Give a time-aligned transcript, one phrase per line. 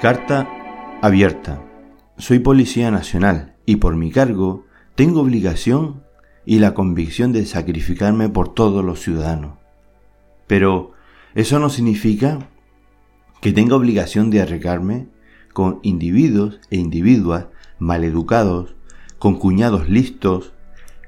[0.00, 0.48] Carta
[1.02, 1.60] abierta.
[2.18, 6.04] Soy policía nacional y por mi cargo tengo obligación
[6.46, 9.58] y la convicción de sacrificarme por todos los ciudadanos.
[10.46, 10.92] Pero
[11.34, 12.48] eso no significa
[13.40, 15.08] que tenga obligación de arregarme
[15.52, 17.46] con individuos e individuas
[17.80, 18.76] maleducados,
[19.18, 20.52] con cuñados listos,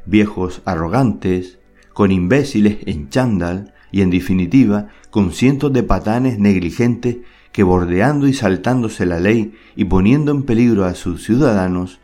[0.04, 1.60] viejos arrogantes,
[1.92, 7.18] con imbéciles en chándal y en definitiva con cientos de patanes negligentes
[7.52, 12.00] que bordeando y saltándose la ley y poniendo en peligro a sus ciudadanos,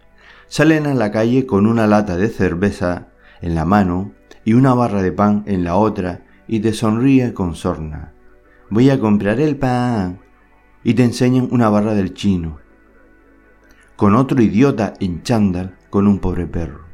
[0.49, 3.09] salen a la calle con una lata de cerveza
[3.41, 4.13] en la mano
[4.45, 8.13] y una barra de pan en la otra y te sonríe con sorna.
[8.71, 10.21] Voy a comprar el pan.
[10.83, 12.59] Y te enseñan una barra del chino.
[13.97, 16.85] Con otro idiota en chándal con un pobre perro.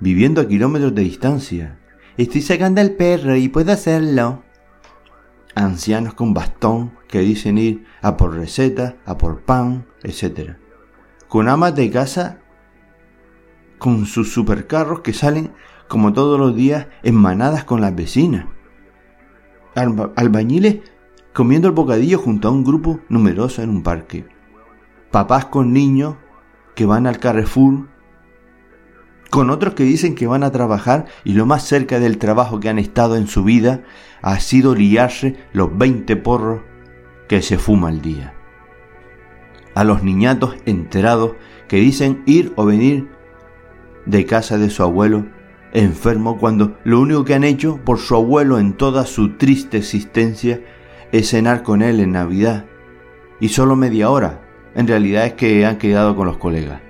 [0.00, 1.78] Viviendo a kilómetros de distancia.
[2.16, 4.43] Estoy sacando al perro y puedo hacerlo
[5.54, 10.56] ancianos con bastón que dicen ir a por recetas, a por pan, etc.
[11.28, 12.40] Con amas de casa
[13.78, 15.52] con sus supercarros que salen
[15.88, 18.46] como todos los días en manadas con las vecinas.
[19.74, 20.78] albañiles
[21.32, 24.26] comiendo el bocadillo junto a un grupo numeroso en un parque.
[25.10, 26.16] Papás con niños
[26.74, 27.88] que van al Carrefour
[29.34, 32.68] con otros que dicen que van a trabajar y lo más cerca del trabajo que
[32.68, 33.82] han estado en su vida
[34.22, 36.60] ha sido liarse los 20 porros
[37.26, 38.32] que se fuma al día.
[39.74, 41.32] A los niñatos enterados
[41.66, 43.08] que dicen ir o venir
[44.06, 45.26] de casa de su abuelo
[45.72, 50.60] enfermo cuando lo único que han hecho por su abuelo en toda su triste existencia
[51.10, 52.66] es cenar con él en Navidad.
[53.40, 54.42] Y solo media hora.
[54.76, 56.82] En realidad es que han quedado con los colegas.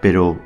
[0.00, 0.38] Pero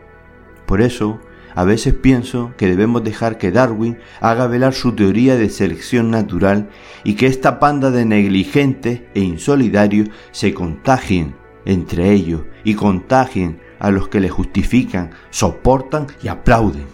[0.66, 1.20] por eso,
[1.54, 6.70] a veces pienso que debemos dejar que Darwin haga velar su teoría de selección natural
[7.04, 11.34] y que esta panda de negligentes e insolidarios se contagien
[11.64, 16.86] entre ellos y contagien a los que le justifican, soportan y aplauden.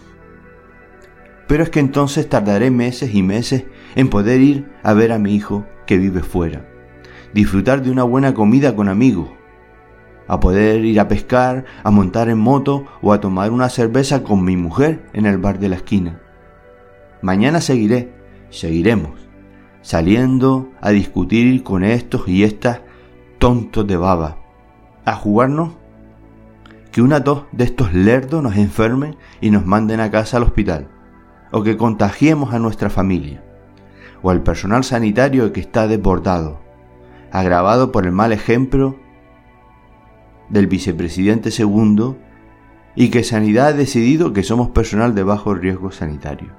[1.46, 3.64] Pero es que entonces tardaré meses y meses
[3.94, 6.68] en poder ir a ver a mi hijo que vive fuera,
[7.32, 9.30] disfrutar de una buena comida con amigos,
[10.28, 14.44] a poder ir a pescar, a montar en moto o a tomar una cerveza con
[14.44, 16.21] mi mujer en el bar de la esquina.
[17.22, 18.12] Mañana seguiré,
[18.50, 19.28] seguiremos,
[19.81, 22.83] saliendo a discutir con estos y estas
[23.39, 24.37] tontos de baba,
[25.05, 25.71] a jugarnos
[26.93, 30.89] que una tos de estos lerdos nos enfermen y nos manden a casa al hospital,
[31.50, 33.43] o que contagiemos a nuestra familia,
[34.22, 36.60] o al personal sanitario que está desbordado,
[37.33, 38.97] agravado por el mal ejemplo
[40.50, 42.19] del vicepresidente segundo
[42.94, 46.53] y que Sanidad ha decidido que somos personal de bajo riesgo sanitario.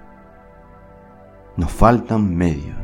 [1.57, 2.78] Nos faltan medios.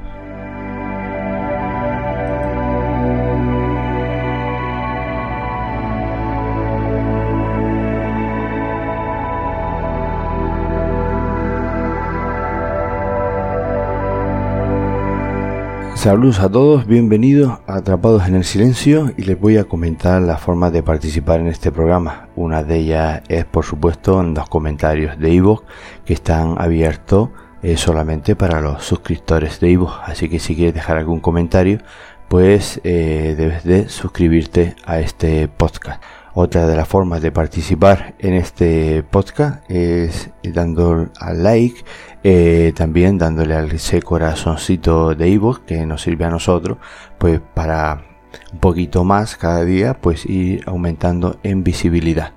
[16.05, 20.39] Saludos a todos, bienvenidos a Atrapados en el Silencio y les voy a comentar las
[20.39, 22.29] formas de participar en este programa.
[22.35, 25.63] Una de ellas es por supuesto en los comentarios de iVoox
[26.05, 27.29] que están abiertos
[27.63, 31.79] eh, solamente para los suscriptores de iVoox, así que si quieres dejar algún comentario
[32.27, 36.03] pues eh, debes de suscribirte a este podcast.
[36.37, 41.85] Otra de las formas de participar en este podcast es dando al like,
[42.25, 46.77] eh, también dándole al ese corazoncito de Ivo que nos sirve a nosotros,
[47.17, 48.03] pues para
[48.51, 52.33] un poquito más cada día, pues ir aumentando en visibilidad.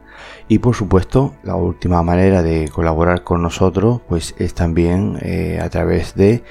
[0.47, 5.69] Y por supuesto, la última manera de colaborar con nosotros, pues es también eh, a
[5.71, 6.45] través de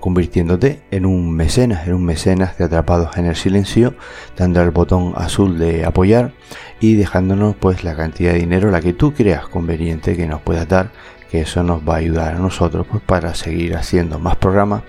[0.00, 3.94] convirtiéndote en un mecenas, en un mecenas de Atrapados en el Silencio,
[4.36, 6.32] dando al botón azul de apoyar
[6.80, 10.68] y dejándonos pues la cantidad de dinero la que tú creas conveniente que nos puedas
[10.68, 10.90] dar,
[11.30, 14.82] que eso nos va a ayudar a nosotros pues para seguir haciendo más programas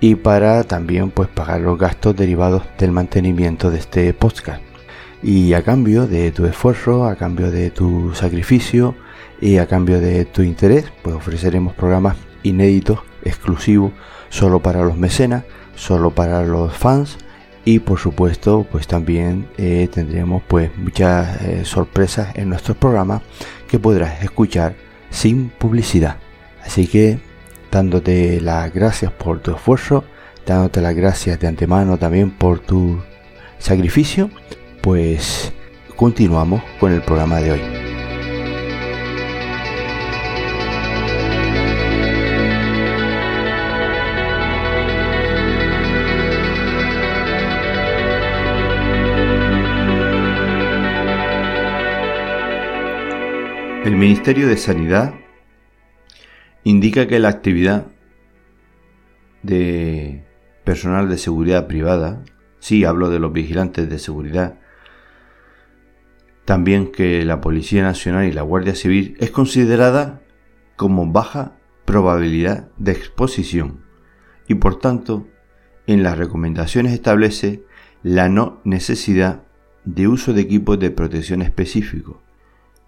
[0.00, 4.60] y para también pues pagar los gastos derivados del mantenimiento de este podcast.
[5.22, 8.94] Y a cambio de tu esfuerzo, a cambio de tu sacrificio
[9.40, 13.92] y a cambio de tu interés, pues ofreceremos programas inéditos, exclusivos
[14.34, 15.44] solo para los mecenas,
[15.76, 17.18] solo para los fans
[17.64, 23.22] y por supuesto pues también eh, tendremos pues muchas eh, sorpresas en nuestros programas
[23.68, 24.74] que podrás escuchar
[25.10, 26.16] sin publicidad.
[26.64, 27.20] Así que
[27.70, 30.02] dándote las gracias por tu esfuerzo,
[30.44, 33.00] dándote las gracias de antemano también por tu
[33.58, 34.30] sacrificio,
[34.82, 35.52] pues
[35.94, 37.83] continuamos con el programa de hoy.
[53.84, 55.12] El Ministerio de Sanidad
[56.62, 57.88] indica que la actividad
[59.42, 60.24] de
[60.64, 62.24] personal de seguridad privada,
[62.60, 64.58] sí hablo de los vigilantes de seguridad,
[66.46, 70.22] también que la Policía Nacional y la Guardia Civil es considerada
[70.76, 73.84] como baja probabilidad de exposición
[74.48, 75.28] y por tanto
[75.86, 77.64] en las recomendaciones establece
[78.02, 79.42] la no necesidad
[79.84, 82.16] de uso de equipos de protección específicos,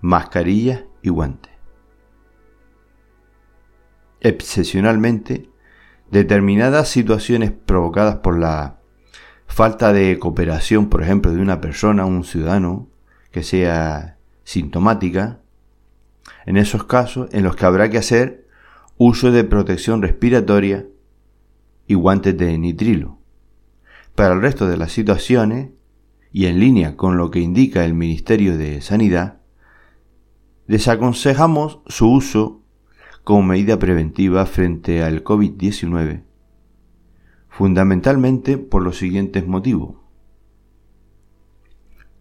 [0.00, 1.52] mascarillas y guantes.
[4.20, 5.50] Excepcionalmente,
[6.10, 8.80] determinadas situaciones provocadas por la
[9.46, 12.88] falta de cooperación, por ejemplo, de una persona, un ciudadano,
[13.30, 15.40] que sea sintomática,
[16.44, 18.48] en esos casos en los que habrá que hacer
[18.96, 20.86] uso de protección respiratoria
[21.86, 23.18] y guantes de nitrilo.
[24.14, 25.70] Para el resto de las situaciones,
[26.32, 29.40] y en línea con lo que indica el Ministerio de Sanidad,
[30.68, 32.62] desaconsejamos su uso
[33.24, 36.22] como medida preventiva frente al COVID-19,
[37.48, 39.96] fundamentalmente por los siguientes motivos.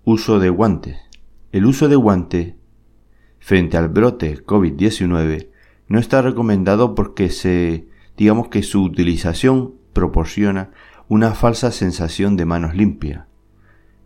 [0.03, 0.97] Uso de guantes.
[1.51, 2.55] El uso de guantes
[3.39, 5.49] frente al brote COVID-19
[5.87, 7.87] no está recomendado porque se,
[8.17, 10.71] digamos que su utilización proporciona
[11.07, 13.25] una falsa sensación de manos limpias,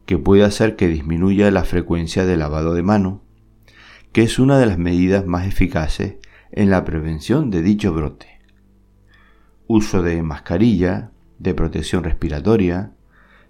[0.05, 3.19] que puede hacer que disminuya la frecuencia de lavado de manos,
[4.11, 6.15] que es una de las medidas más eficaces
[6.51, 8.39] en la prevención de dicho brote.
[9.67, 12.93] Uso de mascarilla, de protección respiratoria,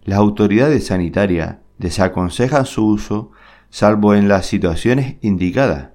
[0.04, 3.32] las autoridades sanitarias desaconsejan su uso
[3.70, 5.92] salvo en las situaciones indicadas,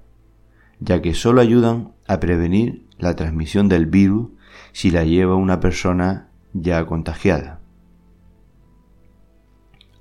[0.81, 4.31] ya que solo ayudan a prevenir la transmisión del virus
[4.73, 7.61] si la lleva una persona ya contagiada.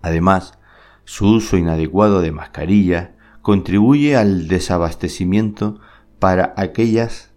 [0.01, 0.59] Además,
[1.05, 5.79] su uso inadecuado de mascarilla contribuye al desabastecimiento
[6.17, 7.33] para aquellas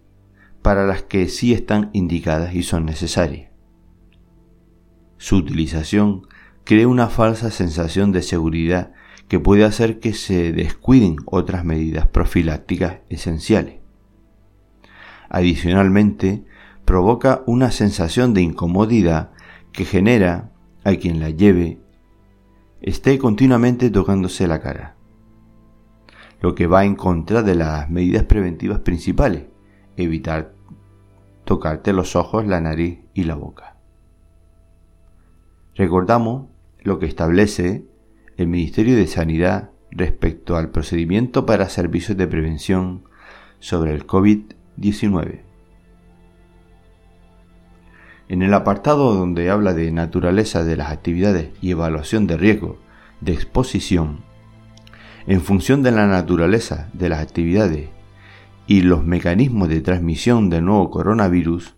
[0.63, 3.51] para las que sí están indicadas y son necesarias.
[5.17, 6.25] Su utilización
[6.63, 8.93] crea una falsa sensación de seguridad
[9.27, 13.75] que puede hacer que se descuiden otras medidas profilácticas esenciales.
[15.29, 16.45] Adicionalmente,
[16.85, 19.31] provoca una sensación de incomodidad
[19.73, 20.51] que genera
[20.83, 21.79] a quien la lleve
[22.81, 24.96] esté continuamente tocándose la cara,
[26.39, 29.45] lo que va en contra de las medidas preventivas principales,
[29.95, 30.53] evitar
[31.45, 33.77] tocarte los ojos, la nariz y la boca.
[35.75, 36.47] Recordamos
[36.81, 37.85] lo que establece
[38.37, 43.03] el Ministerio de Sanidad respecto al procedimiento para servicios de prevención
[43.59, 45.41] sobre el COVID-19.
[48.29, 52.77] En el apartado donde habla de naturaleza de las actividades y evaluación de riesgo
[53.21, 54.26] de exposición,
[55.27, 57.89] en función de la naturaleza de las actividades
[58.65, 61.75] y los mecanismos de transmisión del nuevo coronavirus,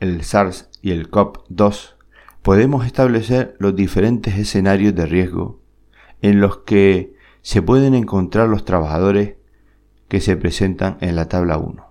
[0.00, 1.94] el SARS y el COP2,
[2.40, 5.60] podemos establecer los diferentes escenarios de riesgo
[6.22, 9.36] en los que se pueden encontrar los trabajadores
[10.08, 11.86] que se presentan en la tabla 1.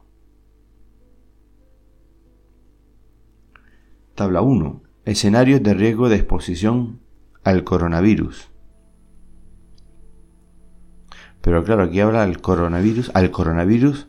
[4.15, 4.81] Tabla 1.
[5.05, 6.99] Escenarios de riesgo de exposición
[7.43, 8.49] al coronavirus.
[11.41, 14.07] Pero claro, aquí habla del coronavirus, al coronavirus,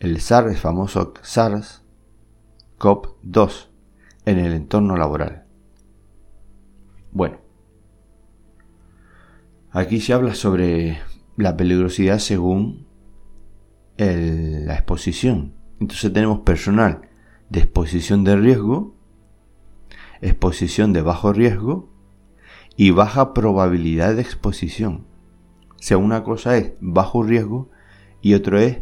[0.00, 1.84] el SARS, el famoso SARS,
[2.78, 3.68] COP2,
[4.24, 5.46] en el entorno laboral.
[7.12, 7.38] Bueno,
[9.70, 10.98] aquí se habla sobre
[11.36, 12.86] la peligrosidad según
[13.96, 15.54] la exposición.
[15.80, 17.02] Entonces tenemos personal
[17.50, 18.94] de exposición de riesgo,
[20.20, 21.88] exposición de bajo riesgo
[22.76, 25.06] y baja probabilidad de exposición.
[25.70, 27.70] O sea, una cosa es bajo riesgo
[28.20, 28.78] y otro es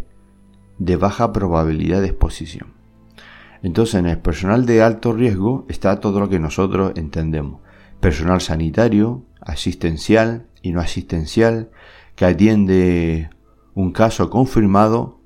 [0.79, 2.75] de baja probabilidad de exposición.
[3.63, 7.61] Entonces, en el personal de alto riesgo está todo lo que nosotros entendemos.
[8.01, 11.71] Personal sanitario, asistencial y no asistencial,
[12.15, 13.31] que atiende
[13.75, 15.21] un caso confirmado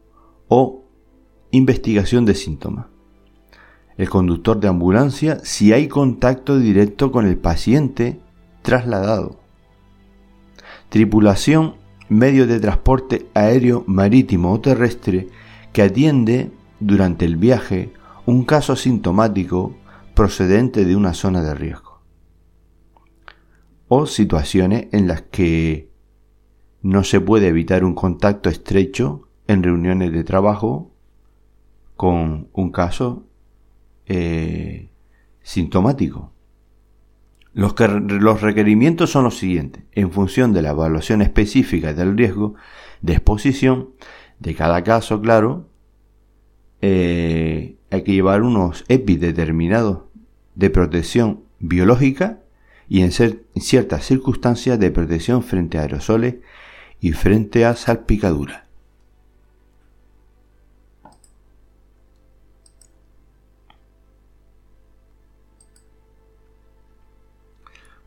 [0.48, 0.84] o
[1.50, 2.89] investigación de síntomas
[4.00, 8.18] el conductor de ambulancia si hay contacto directo con el paciente
[8.62, 9.40] trasladado.
[10.88, 11.74] Tripulación,
[12.08, 15.28] medio de transporte aéreo, marítimo o terrestre
[15.74, 17.92] que atiende durante el viaje
[18.24, 19.76] un caso sintomático
[20.14, 22.00] procedente de una zona de riesgo.
[23.86, 25.90] O situaciones en las que
[26.80, 30.90] no se puede evitar un contacto estrecho en reuniones de trabajo
[31.96, 33.26] con un caso
[34.12, 34.88] eh,
[35.40, 36.32] sintomático.
[37.52, 37.76] Los,
[38.40, 39.84] requerimientos son los siguientes.
[39.92, 42.56] En función de la evaluación específica del riesgo
[43.02, 43.90] de exposición
[44.40, 45.68] de cada caso, claro,
[46.80, 50.00] eh, hay que llevar unos EPI determinados
[50.56, 52.40] de protección biológica
[52.88, 56.36] y en, en ciertas circunstancias de protección frente a aerosoles
[57.00, 58.69] y frente a salpicaduras.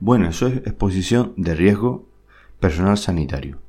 [0.06, 2.10] Bueno, eso es exposición de riesgo
[2.60, 3.62] personal sanitario.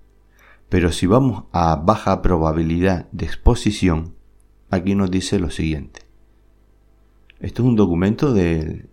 [0.68, 4.16] Pero si vamos a baja probabilidad de exposición,
[4.68, 6.00] aquí nos dice lo siguiente.
[7.38, 8.88] Esto es un documento del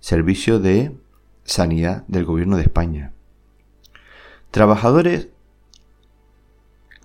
[0.00, 0.96] Servicio de
[1.44, 3.12] Sanidad del Gobierno de España.
[4.50, 5.28] Trabajadores,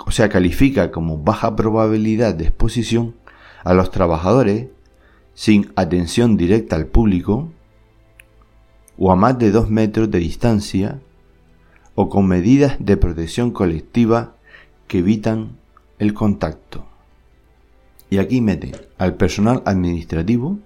[0.04, 3.14] o sea, califica como baja probabilidad de exposición
[3.64, 4.70] a los trabajadores
[5.36, 7.52] sin atención directa al público
[9.00, 11.00] o a más de dos metros de distancia
[11.96, 14.36] o con medidas de protección colectiva
[14.88, 15.58] que evitan
[16.00, 16.86] el contacto.
[18.10, 20.60] Y aquí mete al personal administrativo,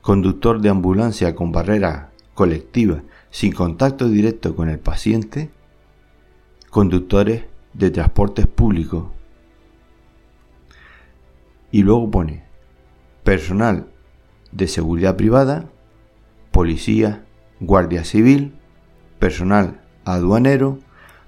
[0.00, 5.50] conductor de ambulancia con barrera colectiva sin contacto directo con el paciente,
[6.70, 9.04] conductores de transportes públicos.
[11.70, 12.44] Y luego pone
[13.22, 13.88] personal
[14.52, 15.68] de seguridad privada,
[16.52, 17.24] policía,
[17.66, 18.54] guardia civil,
[19.18, 20.78] personal aduanero,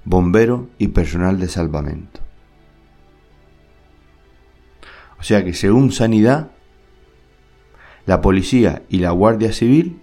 [0.04, 2.20] bombero y personal de salvamento.
[5.18, 6.50] O sea que según Sanidad,
[8.04, 10.00] la policía y la Guardia Civil,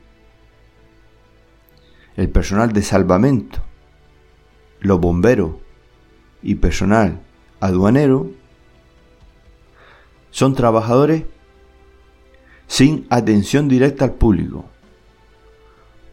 [2.18, 3.60] el personal de salvamento,
[4.82, 5.56] los bomberos
[6.42, 7.22] y personal
[7.60, 8.32] aduanero
[10.32, 11.24] son trabajadores
[12.68, 14.66] sin atención directa al público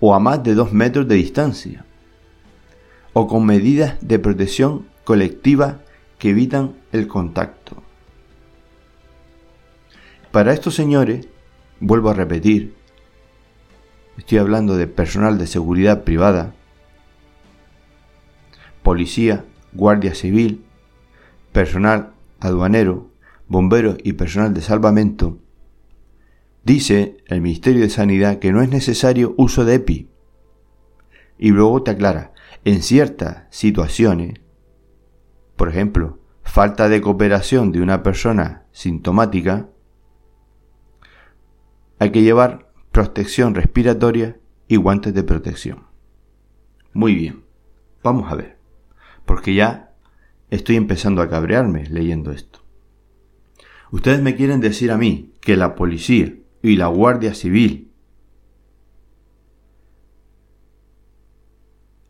[0.00, 1.84] o a más de dos metros de distancia
[3.12, 5.80] o con medidas de protección colectiva
[6.18, 7.82] que evitan el contacto.
[10.30, 11.26] Para estos señores,
[11.80, 12.74] vuelvo a repetir,
[14.16, 16.54] estoy hablando de personal de seguridad privada,
[18.82, 20.64] policía, guardia civil,
[21.52, 23.10] personal aduanero,
[23.48, 25.38] bomberos y personal de salvamento,
[26.64, 30.08] dice el Ministerio de Sanidad que no es necesario uso de EPI.
[31.38, 32.32] Y luego te aclara,
[32.64, 34.40] en ciertas situaciones,
[35.56, 39.68] por ejemplo, falta de cooperación de una persona sintomática,
[41.98, 44.38] hay que llevar protección respiratoria
[44.68, 45.86] y guantes de protección.
[46.92, 47.44] Muy bien,
[48.02, 48.58] vamos a ver,
[49.24, 49.94] porque ya
[50.50, 52.60] estoy empezando a cabrearme leyendo esto.
[53.92, 57.92] Ustedes me quieren decir a mí que la policía y la Guardia Civil.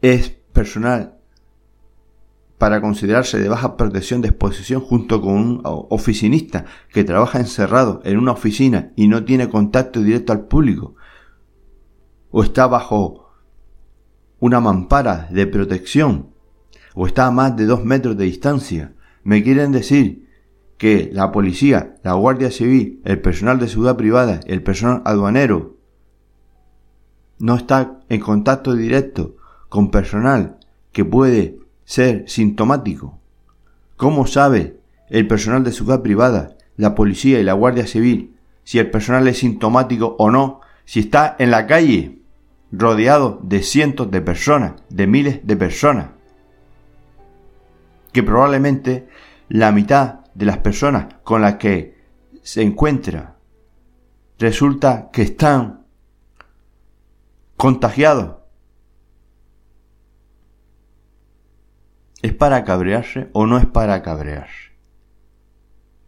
[0.02, 1.20] Es personal
[2.58, 8.18] para considerarse de baja protección de exposición junto con un oficinista que trabaja encerrado en
[8.18, 10.94] una oficina y no tiene contacto directo al público,
[12.30, 13.30] o está bajo
[14.38, 16.34] una mampara de protección,
[16.94, 20.29] o está a más de dos metros de distancia, me quieren decir
[20.80, 25.76] que la policía, la Guardia Civil, el personal de seguridad privada, el personal aduanero,
[27.38, 29.36] no está en contacto directo
[29.68, 30.56] con personal
[30.90, 33.18] que puede ser sintomático.
[33.98, 34.78] ¿Cómo sabe
[35.10, 39.40] el personal de seguridad privada, la policía y la Guardia Civil si el personal es
[39.40, 42.20] sintomático o no, si está en la calle
[42.72, 46.06] rodeado de cientos de personas, de miles de personas?
[48.12, 49.08] Que probablemente
[49.50, 51.94] la mitad de las personas con las que
[52.42, 53.36] se encuentra
[54.38, 55.86] resulta que están
[57.56, 58.38] contagiados
[62.22, 64.72] ¿Es para cabrearse o no es para cabrearse?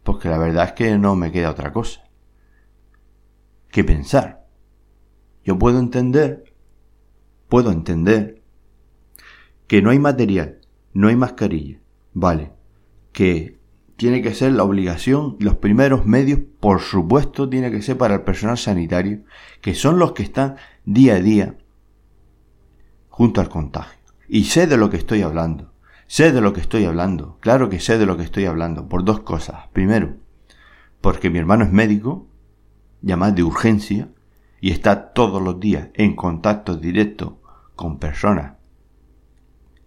[0.03, 2.03] Porque la verdad es que no me queda otra cosa
[3.71, 4.45] que pensar.
[5.43, 6.53] Yo puedo entender,
[7.49, 8.43] puedo entender
[9.65, 10.59] que no hay material,
[10.93, 11.79] no hay mascarilla,
[12.13, 12.53] vale,
[13.11, 13.62] que
[14.03, 18.23] tiene que ser la obligación, los primeros medios, por supuesto, tiene que ser para el
[18.23, 19.21] personal sanitario,
[19.61, 21.55] que son los que están día a día
[23.07, 23.97] junto al contagio.
[24.27, 25.71] Y sé de lo que estoy hablando.
[26.05, 29.05] Sé de lo que estoy hablando, claro que sé de lo que estoy hablando, por
[29.05, 29.69] dos cosas.
[29.71, 30.17] Primero,
[30.99, 32.27] porque mi hermano es médico,
[33.01, 34.09] llamado de urgencia,
[34.59, 37.41] y está todos los días en contacto directo
[37.77, 38.55] con personas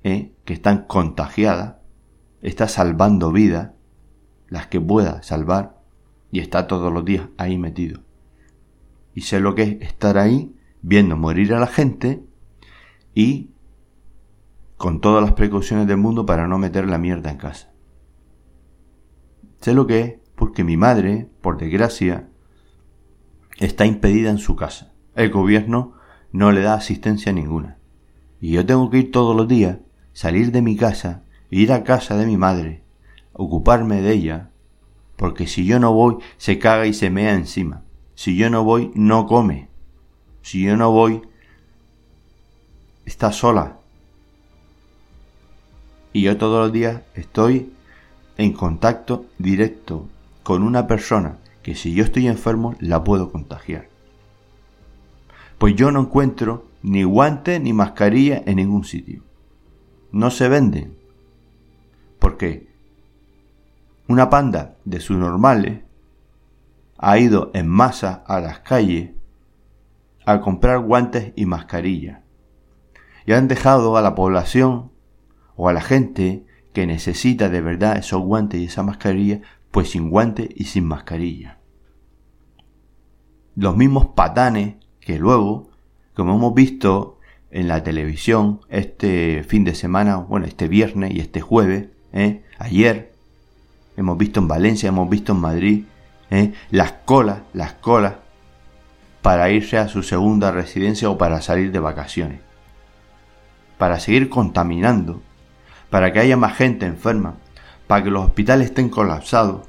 [0.04, 0.32] ¿eh?
[0.46, 1.74] que están contagiadas,
[2.40, 3.75] está salvando vidas,
[4.48, 5.80] las que pueda salvar,
[6.30, 8.00] y está todos los días ahí metido.
[9.14, 12.22] Y sé lo que es estar ahí viendo morir a la gente
[13.14, 13.50] y
[14.76, 17.72] con todas las precauciones del mundo para no meter la mierda en casa.
[19.60, 22.28] Sé lo que es porque mi madre, por desgracia,
[23.58, 24.92] está impedida en su casa.
[25.14, 25.94] El gobierno
[26.30, 27.78] no le da asistencia ninguna.
[28.40, 29.78] Y yo tengo que ir todos los días,
[30.12, 32.84] salir de mi casa, ir a casa de mi madre,
[33.36, 34.50] ocuparme de ella,
[35.16, 37.82] porque si yo no voy, se caga y se mea encima.
[38.14, 39.68] Si yo no voy, no come.
[40.42, 41.22] Si yo no voy,
[43.04, 43.78] está sola.
[46.12, 47.72] Y yo todos los días estoy
[48.38, 50.08] en contacto directo
[50.42, 53.88] con una persona que si yo estoy enfermo la puedo contagiar.
[55.58, 59.22] Pues yo no encuentro ni guante ni mascarilla en ningún sitio.
[60.12, 60.96] No se venden.
[62.18, 62.68] Porque
[64.08, 65.82] una panda de sus normales
[66.98, 69.10] ha ido en masa a las calles
[70.24, 72.20] a comprar guantes y mascarillas.
[73.26, 74.92] Y han dejado a la población
[75.56, 80.10] o a la gente que necesita de verdad esos guantes y esa mascarilla, pues sin
[80.10, 81.58] guantes y sin mascarilla.
[83.54, 85.70] Los mismos patanes que luego,
[86.14, 87.18] como hemos visto
[87.50, 92.42] en la televisión este fin de semana, bueno, este viernes y este jueves, ¿eh?
[92.58, 93.15] ayer,
[93.96, 95.84] hemos visto en Valencia, hemos visto en Madrid,
[96.30, 96.52] ¿eh?
[96.70, 98.14] las colas, las colas
[99.22, 102.40] para irse a su segunda residencia o para salir de vacaciones.
[103.78, 105.20] Para seguir contaminando,
[105.90, 107.34] para que haya más gente enferma,
[107.86, 109.66] para que los hospitales estén colapsados,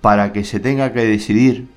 [0.00, 1.68] para que se tenga que decidir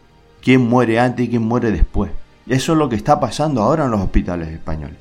[0.42, 2.12] quién muere antes y quién muere después.
[2.48, 4.98] Eso es lo que está pasando ahora en los hospitales españoles.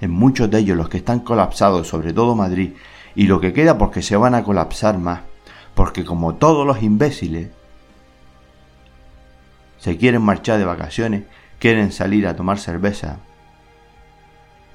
[0.00, 2.72] En muchos de ellos, los que están colapsados, sobre todo Madrid,
[3.14, 5.20] y lo que queda porque se van a colapsar más,
[5.78, 7.50] porque como todos los imbéciles,
[9.78, 11.22] se quieren marchar de vacaciones,
[11.60, 13.20] quieren salir a tomar cerveza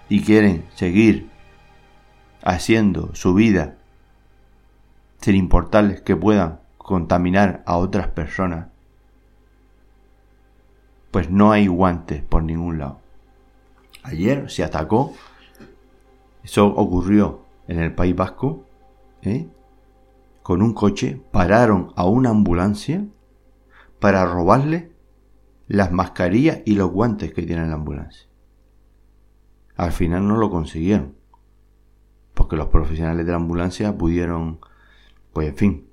[0.07, 1.29] y quieren seguir
[2.41, 3.75] haciendo su vida
[5.19, 8.67] sin importarles que puedan contaminar a otras personas,
[11.11, 13.01] pues no hay guantes por ningún lado.
[14.03, 15.13] Ayer se atacó,
[16.45, 18.63] eso ocurrió en el País Vasco,
[19.21, 19.49] ¿eh?
[20.43, 23.07] Con un coche, pararon a una ambulancia
[23.99, 24.91] para robarle
[25.67, 28.27] las mascarillas y los guantes que tiene la ambulancia.
[29.75, 31.15] Al final no lo consiguieron,
[32.33, 34.59] porque los profesionales de la ambulancia pudieron,
[35.31, 35.87] pues en fin,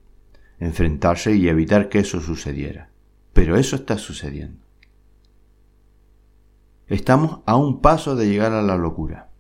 [0.59, 2.91] enfrentarse y evitar que eso sucediera.
[3.33, 4.67] Pero eso está sucediendo.
[6.89, 9.31] Estamos a un paso de llegar a la locura.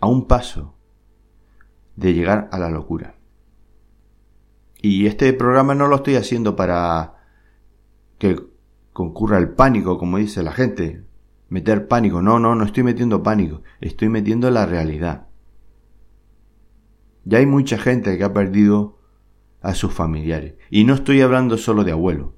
[0.00, 0.74] A un paso
[1.96, 3.16] de llegar a la locura.
[4.80, 7.14] Y este programa no lo estoy haciendo para
[8.18, 8.36] que
[8.92, 11.04] concurra el pánico, como dice la gente.
[11.48, 12.22] Meter pánico.
[12.22, 13.62] No, no, no estoy metiendo pánico.
[13.80, 15.28] Estoy metiendo la realidad.
[17.24, 18.98] Ya hay mucha gente que ha perdido
[19.60, 20.54] a sus familiares.
[20.70, 22.34] Y no estoy hablando solo de abuelo.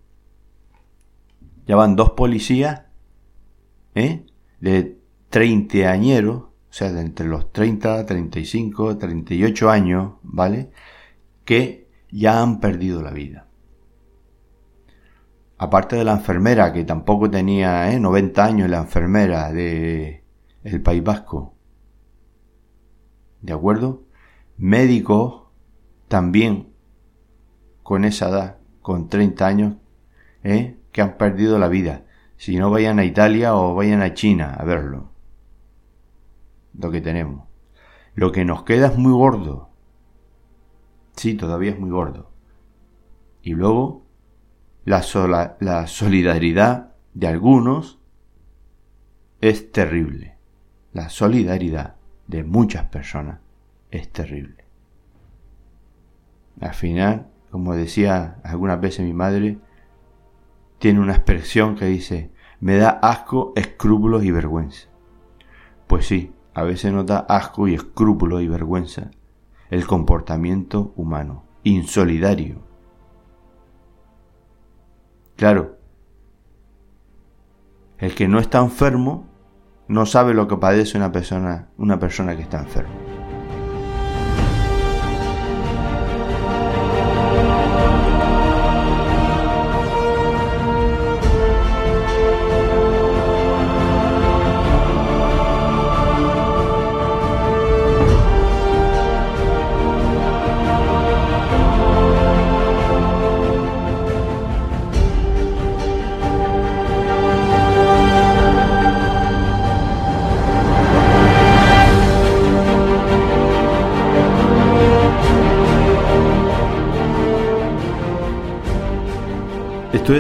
[1.66, 2.82] Ya van dos policías,
[3.94, 4.26] ¿eh?
[4.60, 4.98] De
[5.30, 10.72] 30 añeros, o sea, de entre los 30, 35, 38 años, ¿vale?
[11.44, 13.46] Que ya han perdido la vida
[15.64, 18.00] aparte de la enfermera, que tampoco tenía ¿eh?
[18.00, 20.24] 90 años, la enfermera de
[20.62, 21.54] el País Vasco.
[23.40, 24.04] ¿De acuerdo?
[24.56, 25.44] Médicos
[26.08, 26.72] también
[27.82, 29.74] con esa edad, con 30 años,
[30.42, 30.78] ¿eh?
[30.92, 32.04] que han perdido la vida.
[32.36, 35.13] Si no vayan a Italia o vayan a China a verlo.
[36.78, 37.46] Lo que tenemos.
[38.14, 39.70] Lo que nos queda es muy gordo.
[41.16, 42.30] Sí, todavía es muy gordo.
[43.42, 44.04] Y luego
[44.84, 47.98] la, la solidaridad de algunos
[49.40, 50.36] es terrible.
[50.92, 53.40] La solidaridad de muchas personas
[53.90, 54.64] es terrible.
[56.60, 59.58] Al final, como decía algunas veces mi madre,
[60.78, 64.88] tiene una expresión que dice, me da asco, escrúpulos y vergüenza.
[65.86, 69.10] Pues sí, a veces nos da asco y escrúpulos y vergüenza
[69.70, 72.62] el comportamiento humano, insolidario,
[75.36, 75.78] Claro,
[77.98, 79.26] el que no está enfermo
[79.88, 82.94] no sabe lo que padece una persona, una persona que está enferma.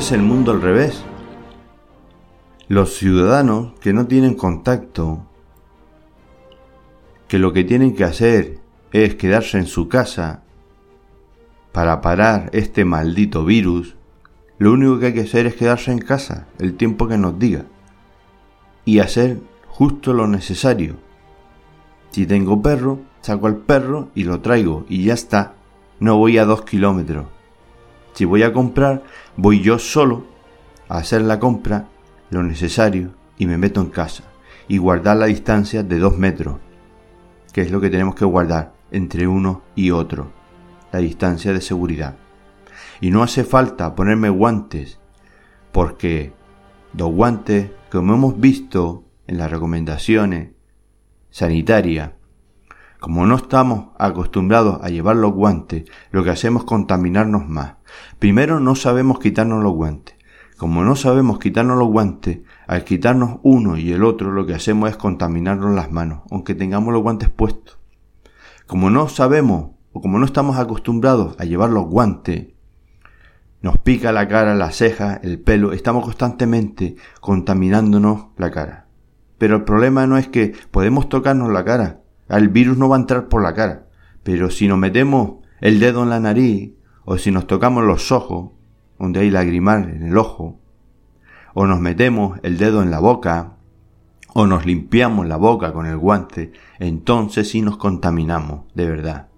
[0.04, 1.02] Es el mundo al revés.
[2.68, 5.24] Los ciudadanos que no tienen contacto,
[7.26, 8.58] que lo que tienen que hacer
[8.92, 10.42] es quedarse en su casa
[11.72, 13.96] para parar este maldito virus,
[14.58, 17.64] lo único que hay que hacer es quedarse en casa el tiempo que nos diga
[18.84, 20.96] y hacer justo lo necesario.
[22.10, 25.54] Si tengo perro, saco al perro y lo traigo y ya está.
[25.98, 27.33] No voy a dos kilómetros.
[28.14, 29.02] Si voy a comprar,
[29.36, 30.24] voy yo solo
[30.88, 31.88] a hacer la compra,
[32.30, 34.24] lo necesario, y me meto en casa.
[34.68, 36.58] Y guardar la distancia de dos metros,
[37.52, 40.32] que es lo que tenemos que guardar entre uno y otro,
[40.92, 42.16] la distancia de seguridad.
[43.00, 45.00] Y no hace falta ponerme guantes,
[45.72, 46.32] porque
[46.96, 50.50] los guantes, como hemos visto en las recomendaciones
[51.30, 52.12] sanitarias,
[53.04, 57.74] como no estamos acostumbrados a llevar los guantes, lo que hacemos es contaminarnos más.
[58.18, 60.16] Primero no sabemos quitarnos los guantes.
[60.56, 64.88] Como no sabemos quitarnos los guantes, al quitarnos uno y el otro lo que hacemos
[64.88, 67.78] es contaminarnos las manos, aunque tengamos los guantes puestos.
[68.66, 72.54] Como no sabemos o como no estamos acostumbrados a llevar los guantes,
[73.60, 78.86] nos pica la cara, la ceja, el pelo, estamos constantemente contaminándonos la cara.
[79.36, 83.00] Pero el problema no es que podemos tocarnos la cara, el virus no va a
[83.00, 83.86] entrar por la cara,
[84.22, 86.72] pero si nos metemos el dedo en la nariz
[87.04, 88.52] o si nos tocamos los ojos,
[88.98, 90.58] donde hay lagrimar en el ojo,
[91.52, 93.56] o nos metemos el dedo en la boca,
[94.32, 99.28] o nos limpiamos la boca con el guante, entonces sí nos contaminamos, de verdad.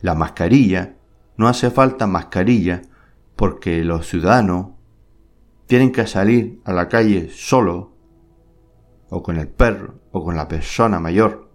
[0.00, 0.94] La mascarilla,
[1.36, 2.82] no hace falta mascarilla
[3.36, 4.68] porque los ciudadanos
[5.66, 7.92] tienen que salir a la calle solo,
[9.10, 11.50] o con el perro, o con la persona mayor.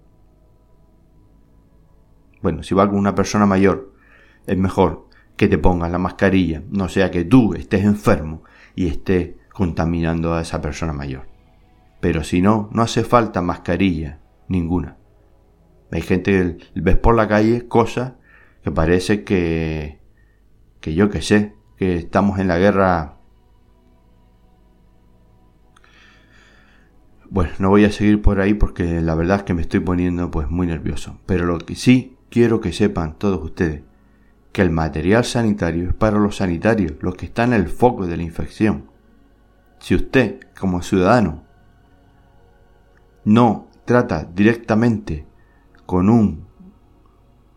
[2.41, 3.93] Bueno, si va con una persona mayor,
[4.46, 8.43] es mejor que te pongas la mascarilla, no sea que tú estés enfermo
[8.76, 11.28] y estés contaminando a esa persona mayor.
[12.00, 14.98] Pero si no, no hace falta mascarilla ninguna.
[15.91, 18.13] Hay gente que ves por la calle cosas
[18.63, 20.00] que parece que,
[20.82, 23.16] que yo que sé, que estamos en la guerra.
[27.29, 30.31] Bueno, no voy a seguir por ahí porque la verdad es que me estoy poniendo
[30.31, 31.19] pues muy nervioso.
[31.25, 33.83] Pero lo que sí quiero que sepan todos ustedes
[34.53, 38.17] que el material sanitario es para los sanitarios, los que están en el foco de
[38.17, 38.89] la infección.
[39.79, 41.43] Si usted, como ciudadano,
[43.23, 45.27] no trata directamente
[45.85, 46.47] con un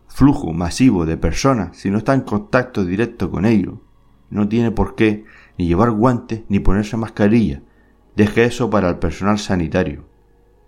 [0.07, 3.75] flujo masivo de personas, si no está en contacto directo con ellos,
[4.29, 5.25] no tiene por qué
[5.57, 7.63] ni llevar guantes ni ponerse mascarilla.
[8.21, 10.05] Deje eso para el personal sanitario.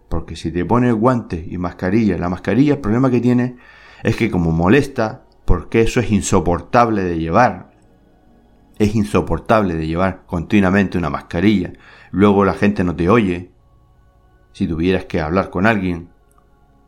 [0.09, 3.57] Porque si te pones guantes y mascarilla, la mascarilla el problema que tiene
[4.01, 7.69] es que como molesta porque eso es insoportable de llevar.
[8.79, 11.73] Es insoportable de llevar continuamente una mascarilla.
[12.09, 13.51] Luego la gente no te oye.
[14.51, 16.09] Si tuvieras que hablar con alguien.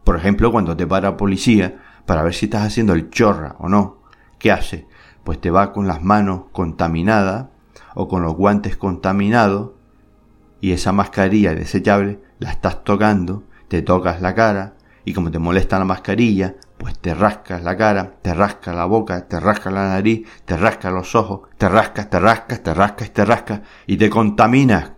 [0.04, 4.00] Por ejemplo, cuando te para policía para ver si estás haciendo el chorra o no.
[4.40, 4.88] ¿Qué hace?
[5.24, 7.50] Pues te va con las manos contaminadas
[7.94, 9.75] o con los guantes contaminados
[10.66, 14.74] y esa mascarilla desechable la estás tocando, te tocas la cara
[15.04, 19.28] y como te molesta la mascarilla, pues te rascas la cara, te rascas la boca,
[19.28, 23.26] te rascas la nariz, te rascas los ojos, te rascas, te rascas, te rascas, te
[23.26, 24.94] rascas y te contaminas.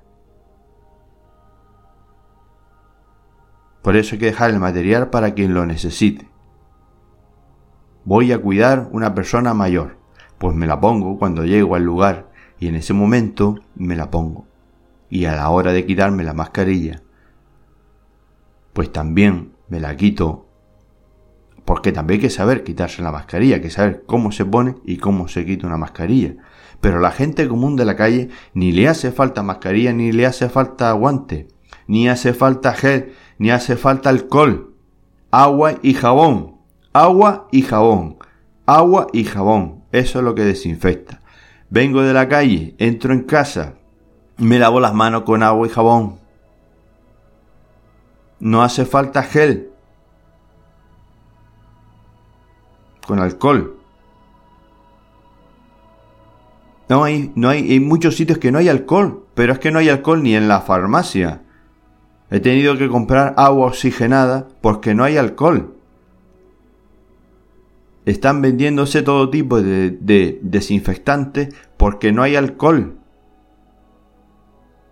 [3.82, 6.30] Por eso hay que dejar el material para quien lo necesite.
[8.06, 9.98] Voy a cuidar una persona mayor,
[10.38, 14.47] pues me la pongo cuando llego al lugar y en ese momento me la pongo.
[15.10, 17.02] Y a la hora de quitarme la mascarilla,
[18.74, 20.48] pues también me la quito
[21.68, 24.98] porque también hay que saber quitarse la mascarilla, hay que saber cómo se pone y
[24.98, 26.38] cómo se quita una mascarilla.
[26.80, 30.48] Pero la gente común de la calle ni le hace falta mascarilla, ni le hace
[30.48, 31.50] falta guante,
[31.86, 34.76] ni hace falta gel, ni hace falta alcohol,
[35.30, 36.56] agua y jabón,
[36.94, 38.18] agua y jabón,
[38.66, 39.84] agua y jabón.
[39.92, 41.22] Eso es lo que desinfecta.
[41.70, 43.76] Vengo de la calle, entro en casa,
[44.38, 46.20] me lavo las manos con agua y jabón.
[48.40, 49.72] No hace falta gel,
[53.08, 53.76] con alcohol.
[56.90, 59.80] No hay, no hay, hay muchos sitios que no hay alcohol, pero es que no
[59.80, 61.42] hay alcohol ni en la farmacia.
[62.30, 65.74] He tenido que comprar agua oxigenada porque no hay alcohol.
[68.06, 72.98] Están vendiéndose todo tipo de, de desinfectantes porque no hay alcohol.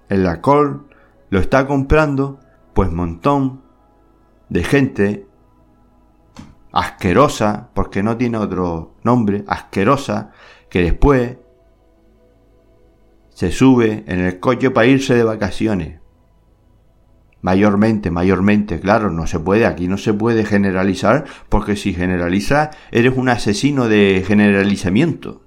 [0.09, 0.87] El alcohol
[1.29, 2.39] lo está comprando
[2.73, 3.61] pues montón
[4.49, 5.27] de gente
[6.71, 10.31] asquerosa, porque no tiene otro nombre, asquerosa,
[10.69, 11.37] que después
[13.29, 16.01] se sube en el coche para irse de vacaciones.
[17.41, 23.15] Mayormente, mayormente, claro, no se puede, aquí no se puede generalizar, porque si generaliza eres
[23.15, 25.44] un asesino de generalizamiento.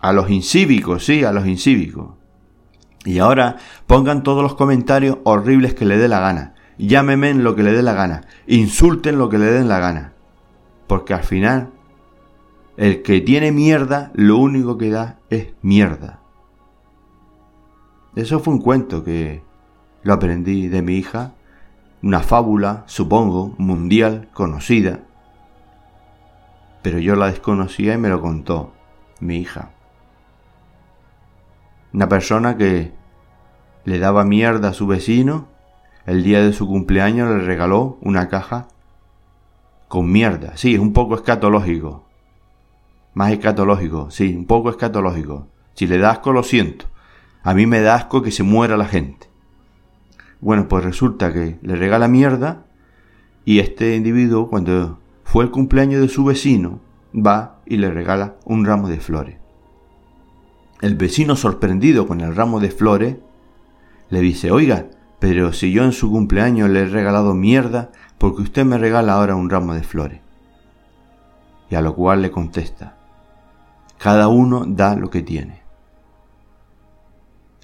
[0.00, 2.10] A los incívicos, sí, a los incívicos.
[3.04, 3.56] Y ahora
[3.86, 6.54] pongan todos los comentarios horribles que le dé la gana.
[6.76, 8.22] Llámeme en lo que le dé la gana.
[8.46, 10.12] Insulten lo que le den la gana.
[10.86, 11.70] Porque al final,
[12.76, 16.20] el que tiene mierda, lo único que da es mierda.
[18.16, 19.42] Eso fue un cuento que
[20.02, 21.34] lo aprendí de mi hija.
[22.02, 25.00] Una fábula, supongo, mundial, conocida.
[26.82, 28.72] Pero yo la desconocía y me lo contó
[29.20, 29.70] mi hija.
[31.96, 32.92] Una persona que
[33.86, 35.48] le daba mierda a su vecino,
[36.04, 38.68] el día de su cumpleaños le regaló una caja
[39.88, 40.58] con mierda.
[40.58, 42.06] Sí, es un poco escatológico.
[43.14, 45.48] Más escatológico, sí, un poco escatológico.
[45.72, 46.84] Si le da asco, lo siento.
[47.42, 49.30] A mí me da asco que se muera la gente.
[50.42, 52.66] Bueno, pues resulta que le regala mierda
[53.46, 56.78] y este individuo, cuando fue el cumpleaños de su vecino,
[57.14, 59.45] va y le regala un ramo de flores.
[60.80, 63.16] El vecino sorprendido con el ramo de flores
[64.10, 64.86] le dice, oiga,
[65.18, 69.36] pero si yo en su cumpleaños le he regalado mierda, porque usted me regala ahora
[69.36, 70.20] un ramo de flores.
[71.70, 72.96] Y a lo cual le contesta,
[73.98, 75.62] cada uno da lo que tiene.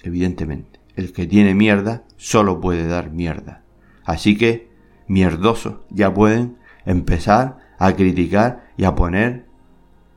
[0.01, 3.61] Evidentemente, el que tiene mierda solo puede dar mierda.
[4.03, 4.69] Así que,
[5.07, 9.45] mierdosos ya pueden empezar a criticar y a poner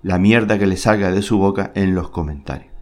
[0.03, 2.76] la mierda que le salga de su boca en los comentarios.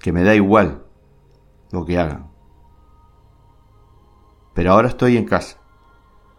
[0.00, 0.84] Que me da igual
[1.72, 2.30] lo que hagan.
[4.54, 5.58] Pero ahora estoy en casa,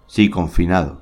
[0.07, 1.01] sí, confinado,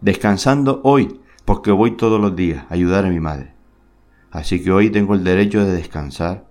[0.00, 3.54] descansando hoy, porque voy todos los días a ayudar a mi madre.
[4.30, 6.48] Así que hoy tengo el derecho de descansar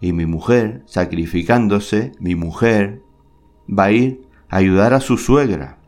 [0.00, 3.02] y mi mujer, sacrificándose, mi mujer,
[3.68, 5.78] va a ir a ayudar a su suegra.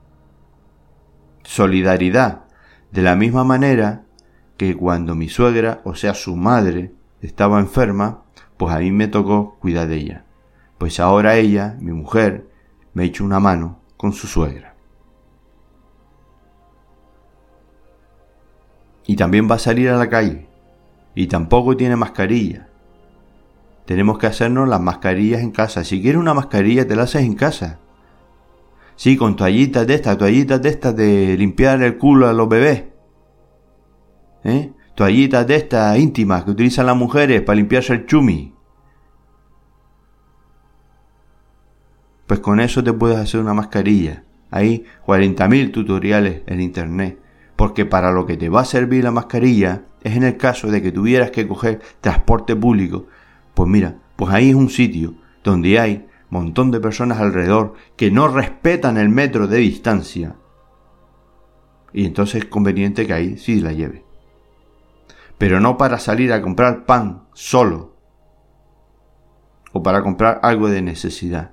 [1.43, 2.45] Solidaridad,
[2.91, 4.05] de la misma manera
[4.57, 8.25] que cuando mi suegra, o sea su madre, estaba enferma,
[8.57, 10.25] pues a mí me tocó cuidar de ella.
[10.79, 12.49] Pues ahora ella, mi mujer,
[12.95, 14.75] me echa una mano con su suegra.
[19.07, 20.47] Y también va a salir a la calle.
[21.15, 22.69] Y tampoco tiene mascarilla.
[23.85, 25.83] Tenemos que hacernos las mascarillas en casa.
[25.85, 27.81] Si quieres una mascarilla, te la haces en casa.
[28.95, 32.85] Sí, con toallitas de estas, toallitas de estas de limpiar el culo a los bebés.
[34.45, 34.73] ¿Eh?
[35.01, 38.53] Toallitas de estas íntimas que utilizan las mujeres para limpiarse el chumi.
[42.27, 44.25] Pues con eso te puedes hacer una mascarilla.
[44.51, 47.19] Hay 40.000 tutoriales en internet.
[47.57, 50.83] Porque para lo que te va a servir la mascarilla es en el caso de
[50.83, 53.07] que tuvieras que coger transporte público.
[53.55, 58.29] Pues mira, pues ahí es un sitio donde hay montón de personas alrededor que no
[58.29, 60.37] respetan el metro de distancia.
[61.95, 64.10] Y entonces es conveniente que ahí sí la lleve
[65.41, 67.97] pero no para salir a comprar pan solo
[69.73, 71.53] o para comprar algo de necesidad.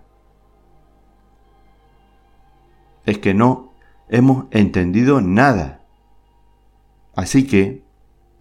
[3.06, 3.72] Es que no
[4.10, 5.86] hemos entendido nada.
[7.16, 7.86] Así que,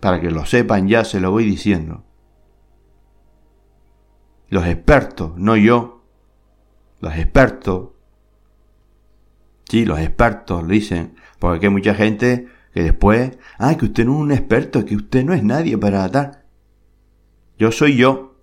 [0.00, 2.02] para que lo sepan ya se lo voy diciendo.
[4.48, 6.02] Los expertos, no yo,
[6.98, 7.90] los expertos,
[9.70, 14.16] sí, los expertos lo dicen, porque hay mucha gente que después, ah, que usted no
[14.16, 16.44] es un experto, que usted no es nadie para atar.
[17.58, 18.36] Yo soy yo,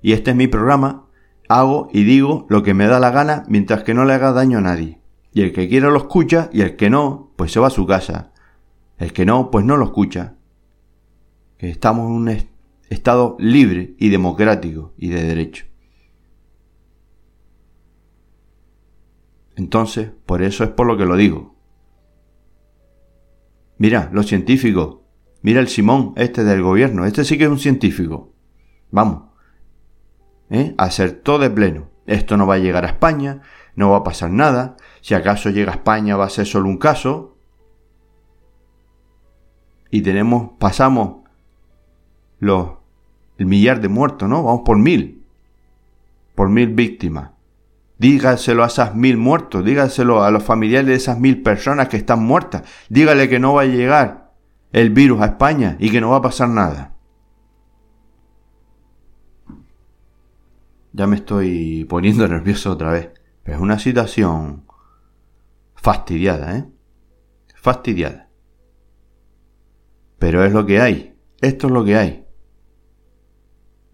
[0.00, 1.08] y este es mi programa,
[1.48, 4.58] hago y digo lo que me da la gana mientras que no le haga daño
[4.58, 5.00] a nadie.
[5.32, 7.84] Y el que quiera lo escucha y el que no, pues se va a su
[7.84, 8.30] casa.
[8.98, 10.36] El que no, pues no lo escucha.
[11.58, 12.48] Que estamos en un
[12.88, 15.66] estado libre y democrático y de derecho.
[19.56, 21.51] Entonces, por eso es por lo que lo digo.
[23.82, 24.98] Mira, los científicos.
[25.40, 27.04] Mira el Simón, este del gobierno.
[27.04, 28.32] Este sí que es un científico.
[28.92, 29.24] Vamos.
[30.50, 30.72] ¿Eh?
[30.78, 31.88] Acertó de pleno.
[32.06, 33.42] Esto no va a llegar a España,
[33.74, 34.76] no va a pasar nada.
[35.00, 37.36] Si acaso llega a España va a ser solo un caso.
[39.90, 41.28] Y tenemos, pasamos
[42.38, 42.74] los,
[43.36, 44.44] el millar de muertos, ¿no?
[44.44, 45.24] Vamos por mil.
[46.36, 47.31] Por mil víctimas.
[48.02, 52.20] Dígaselo a esas mil muertos, dígaselo a los familiares de esas mil personas que están
[52.20, 52.64] muertas.
[52.88, 54.32] Dígale que no va a llegar
[54.72, 56.96] el virus a España y que no va a pasar nada.
[60.92, 63.10] Ya me estoy poniendo nervioso otra vez.
[63.44, 64.64] Es una situación
[65.76, 66.64] fastidiada, ¿eh?
[67.54, 68.30] fastidiada.
[70.18, 71.16] Pero es lo que hay.
[71.40, 72.26] Esto es lo que hay.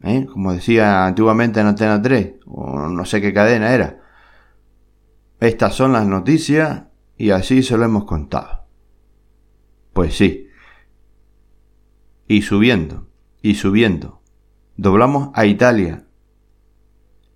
[0.03, 0.25] ¿Eh?
[0.25, 2.38] Como decía antiguamente en Antena 3,
[2.91, 4.01] no sé qué cadena era.
[5.41, 6.85] Estas son las noticias
[7.17, 8.65] y así se lo hemos contado.
[9.93, 10.49] Pues sí.
[12.27, 13.09] Y subiendo,
[13.43, 14.21] y subiendo.
[14.77, 16.05] Doblamos a Italia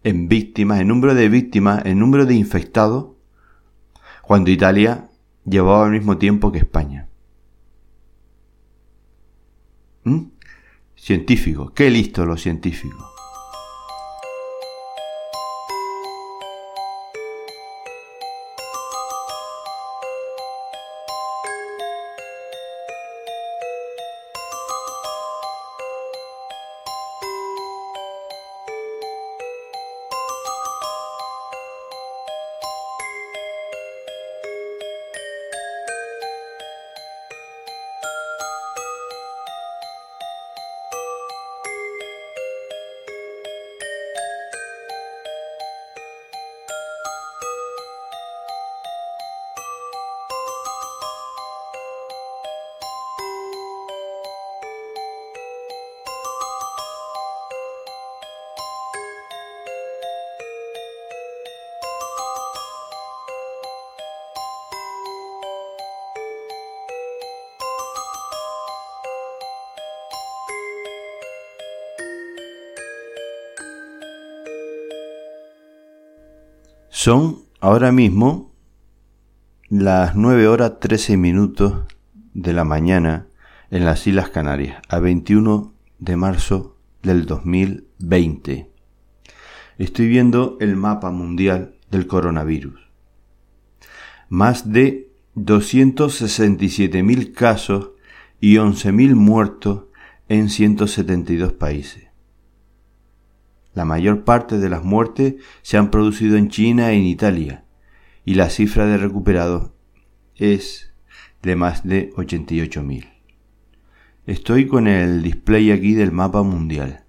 [0.05, 3.13] en víctimas, en número de víctimas, en número de infectados,
[4.23, 5.11] cuando Italia
[5.45, 7.09] llevaba al mismo tiempo que España.
[10.05, 10.25] ¿Mm?
[10.97, 13.12] Científico, qué listo los científicos.
[77.05, 78.55] Son ahora mismo
[79.69, 81.81] las 9 horas 13 minutos
[82.33, 83.27] de la mañana
[83.73, 88.71] en las Islas Canarias, a 21 de marzo del 2020.
[89.79, 92.81] Estoy viendo el mapa mundial del coronavirus.
[94.29, 97.91] Más de 267.000 casos
[98.39, 99.87] y 11.000 muertos
[100.29, 102.12] en 172 países.
[103.75, 107.65] La mayor parte de las muertes se han producido en China e en Italia,
[108.25, 109.71] y la cifra de recuperados
[110.37, 110.93] es
[111.43, 113.09] de más de 88.000.
[114.27, 117.05] Estoy con el display aquí del mapa mundial.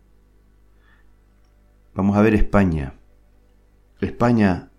[1.94, 2.96] Vamos a ver España.
[4.02, 4.72] España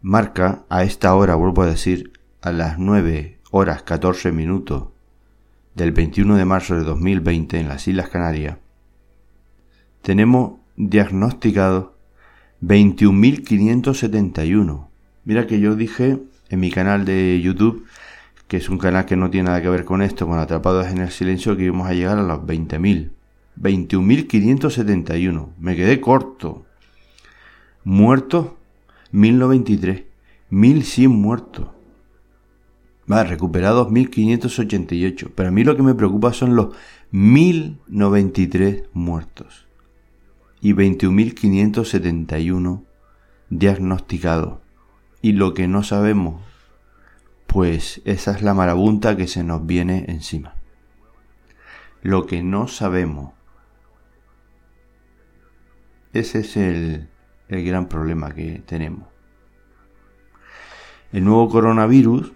[0.00, 4.88] marca a esta hora, vuelvo a decir, a las 9 horas 14 minutos
[5.74, 8.58] del 21 de marzo de 2020 en las Islas Canarias.
[10.02, 11.88] Tenemos diagnosticados
[12.62, 14.88] 21.571.
[15.24, 17.84] Mira que yo dije en mi canal de YouTube,
[18.46, 20.98] que es un canal que no tiene nada que ver con esto, con Atrapados en
[20.98, 23.10] el Silencio, que íbamos a llegar a los 20.000.
[23.60, 25.48] 21.571.
[25.58, 26.64] Me quedé corto.
[27.84, 28.46] Muertos,
[29.12, 30.04] 1.093.
[30.50, 31.68] 1.100 muertos.
[33.10, 35.30] Va, recuperados 1.588.
[35.34, 36.68] Pero a mí lo que me preocupa son los
[37.12, 39.67] 1.093 muertos
[40.60, 42.84] y 21.571
[43.50, 44.58] diagnosticados.
[45.20, 46.42] Y lo que no sabemos,
[47.46, 50.54] pues esa es la marabunta que se nos viene encima.
[52.02, 53.32] Lo que no sabemos.
[56.12, 57.08] Ese es el,
[57.48, 59.08] el gran problema que tenemos.
[61.12, 62.32] El nuevo coronavirus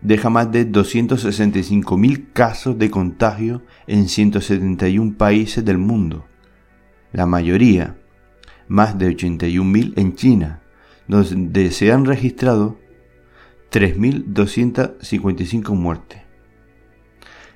[0.00, 6.26] deja más de 265.000 casos de contagio en 171 países del mundo.
[7.12, 7.96] La mayoría,
[8.68, 10.62] más de 81.000 en China,
[11.06, 12.78] donde se han registrado
[13.72, 16.22] 3.255 muertes.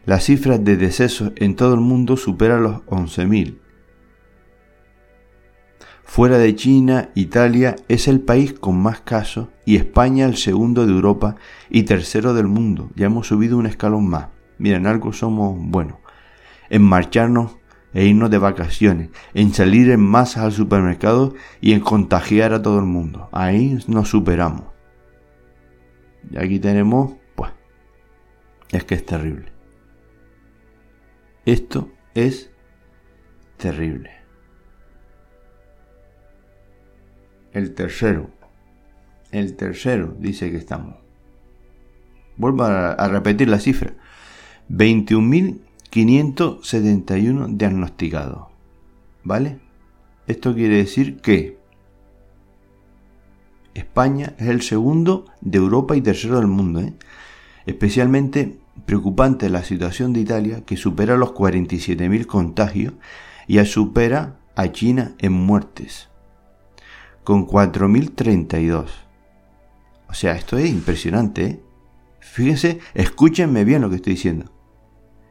[0.04, 3.61] Las cifras de decesos en todo el mundo superan los 11.000
[6.04, 10.92] Fuera de China, Italia es el país con más casos y España el segundo de
[10.92, 11.36] Europa
[11.70, 12.90] y tercero del mundo.
[12.96, 14.28] Ya hemos subido un escalón más.
[14.58, 15.96] Miren, algo somos buenos.
[16.68, 17.56] En marcharnos
[17.94, 22.78] e irnos de vacaciones, en salir en masas al supermercado y en contagiar a todo
[22.78, 23.28] el mundo.
[23.32, 24.64] Ahí nos superamos.
[26.30, 27.52] Y aquí tenemos, pues,
[28.70, 29.52] es que es terrible.
[31.44, 32.50] Esto es
[33.56, 34.21] terrible.
[37.52, 38.30] El tercero.
[39.30, 40.96] El tercero dice que estamos.
[42.36, 43.94] Vuelvo a, repetir la cifra.
[44.70, 48.48] 21.571 diagnosticados.
[49.22, 49.60] ¿Vale?
[50.26, 51.60] Esto quiere decir que
[53.74, 56.80] España es el segundo de Europa y tercero del mundo.
[56.80, 56.94] ¿eh?
[57.66, 62.94] Especialmente preocupante la situación de Italia, que supera los 47.000 contagios
[63.46, 66.08] y supera a China en muertes
[67.24, 68.86] con 4.032.
[70.08, 71.44] O sea, esto es impresionante.
[71.44, 71.60] ¿eh?
[72.20, 74.52] Fíjense, escúchenme bien lo que estoy diciendo.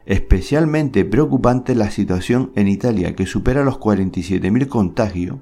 [0.04, 5.38] Especialmente preocupante la situación en Italia, que supera los 47.000 contagios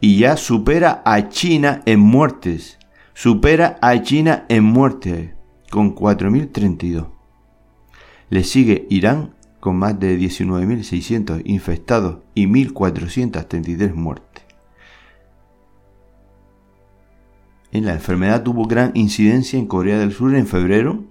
[0.00, 2.78] y ya supera a China en muertes.
[3.14, 5.30] Supera a China en muertes
[5.70, 7.08] con 4.032.
[8.30, 14.31] Le sigue Irán con más de 19.600 infectados y 1.433 muertes.
[17.80, 21.04] La enfermedad tuvo gran incidencia en Corea del Sur en febrero,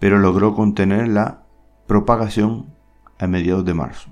[0.00, 1.44] pero logró contener la
[1.86, 2.66] propagación
[3.18, 4.10] a mediados de marzo.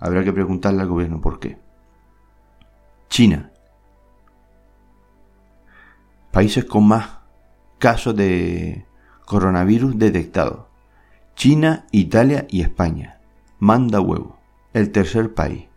[0.00, 1.58] Habrá que preguntarle al gobierno por qué.
[3.08, 3.52] China.
[6.32, 7.18] Países con más
[7.78, 8.84] casos de
[9.26, 10.66] coronavirus detectados.
[11.36, 13.20] China, Italia y España.
[13.58, 14.38] Manda huevo.
[14.72, 15.69] El tercer país.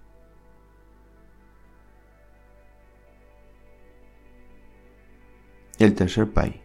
[5.84, 6.55] El tercer país.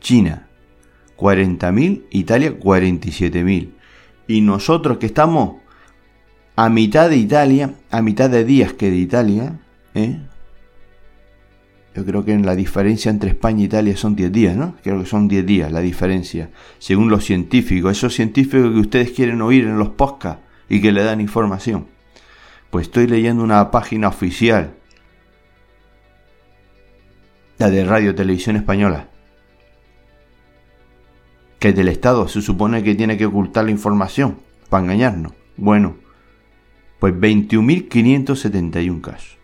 [0.00, 0.48] China,
[1.18, 3.72] 40.000, Italia 47.000.
[4.28, 5.56] Y nosotros que estamos
[6.56, 9.60] a mitad de Italia, a mitad de días que de Italia,
[9.94, 10.20] ¿eh?
[11.94, 14.74] Yo creo que la diferencia entre España e Italia son 10 días, ¿no?
[14.82, 19.40] Creo que son 10 días la diferencia, según los científicos, esos científicos que ustedes quieren
[19.42, 21.86] oír en los podcasts y que le dan información.
[22.70, 24.74] Pues estoy leyendo una página oficial,
[27.58, 29.08] la de Radio Televisión Española,
[31.58, 34.38] que del Estado se supone que tiene que ocultar la información
[34.68, 35.32] para engañarnos.
[35.56, 35.96] Bueno,
[36.98, 39.38] pues 21.571 casos.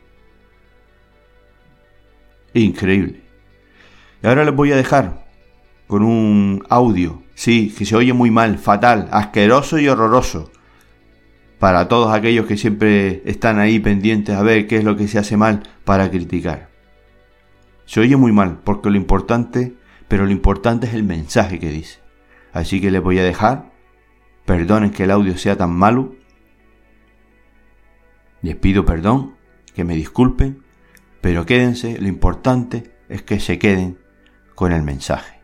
[2.54, 3.22] Increíble.
[4.22, 5.26] Y ahora les voy a dejar
[5.86, 10.50] con un audio, sí, que se oye muy mal, fatal, asqueroso y horroroso.
[11.58, 15.18] Para todos aquellos que siempre están ahí pendientes a ver qué es lo que se
[15.18, 16.71] hace mal para criticar.
[17.92, 19.76] Se oye muy mal, porque lo importante,
[20.08, 22.00] pero lo importante es el mensaje que dice.
[22.54, 23.70] Así que les voy a dejar.
[24.46, 26.14] Perdonen que el audio sea tan malo.
[28.40, 29.36] Les pido perdón,
[29.74, 30.64] que me disculpen
[31.20, 34.02] pero quédense, lo importante es que se queden
[34.54, 35.42] con el mensaje.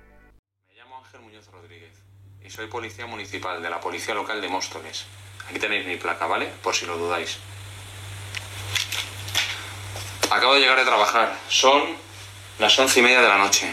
[0.69, 2.03] Me llamo Ángel Muñoz Rodríguez
[2.43, 5.05] y soy policía municipal de la Policía Local de Móstoles.
[5.51, 6.49] Aquí tenéis mi placa, ¿vale?
[6.63, 7.41] Por si lo dudáis.
[10.31, 11.39] Acabo de llegar de trabajar.
[11.49, 12.08] Son
[12.59, 13.73] las once y media de la noche.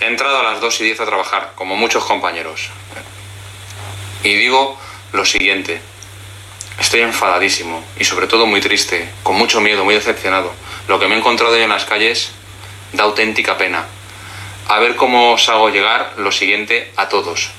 [0.00, 2.70] He entrado a las dos y diez a trabajar, como muchos compañeros.
[4.22, 4.78] Y digo
[5.12, 5.80] lo siguiente.
[6.78, 10.52] Estoy enfadadísimo y sobre todo muy triste, con mucho miedo, muy decepcionado
[10.88, 12.30] lo que me he encontrado hoy en las calles
[12.92, 13.86] da auténtica pena.
[14.68, 17.50] A ver cómo os hago llegar lo siguiente a todos.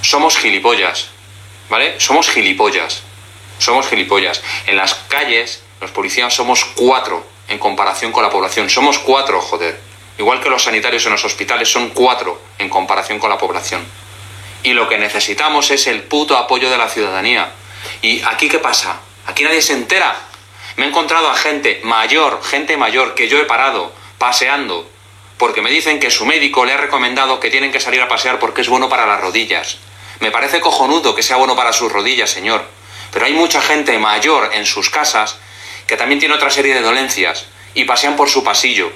[0.00, 1.10] Somos gilipollas,
[1.68, 2.00] ¿vale?
[2.00, 3.02] Somos gilipollas.
[3.58, 4.42] Somos gilipollas.
[4.66, 8.70] En las calles, los policías somos cuatro en comparación con la población.
[8.70, 9.80] Somos cuatro, joder.
[10.18, 13.84] Igual que los sanitarios en los hospitales son cuatro en comparación con la población.
[14.62, 17.52] Y lo que necesitamos es el puto apoyo de la ciudadanía.
[18.02, 19.00] ¿Y aquí qué pasa?
[19.26, 20.16] Aquí nadie se entera.
[20.76, 24.88] Me he encontrado a gente mayor, gente mayor, que yo he parado, paseando,
[25.36, 28.38] porque me dicen que su médico le ha recomendado que tienen que salir a pasear
[28.38, 29.78] porque es bueno para las rodillas.
[30.20, 32.64] Me parece cojonudo que sea bueno para sus rodillas, señor.
[33.12, 35.38] Pero hay mucha gente mayor en sus casas
[35.88, 38.92] que también tiene otra serie de dolencias y pasean por su pasillo.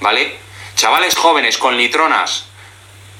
[0.00, 0.36] ¿Vale?
[0.74, 2.44] Chavales jóvenes con litronas,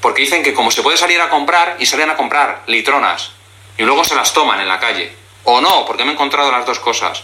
[0.01, 3.31] porque dicen que como se puede salir a comprar y salen a comprar litronas
[3.77, 5.13] y luego se las toman en la calle.
[5.45, 7.23] O no, porque me he encontrado las dos cosas.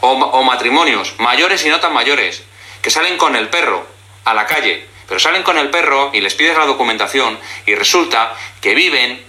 [0.00, 2.42] O, matrimonios, mayores y no tan mayores,
[2.80, 3.86] que salen con el perro
[4.24, 8.32] a la calle, pero salen con el perro y les pides la documentación y resulta
[8.60, 9.22] que viven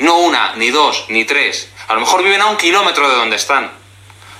[0.00, 3.36] no una, ni dos, ni tres, a lo mejor viven a un kilómetro de donde
[3.36, 3.85] están.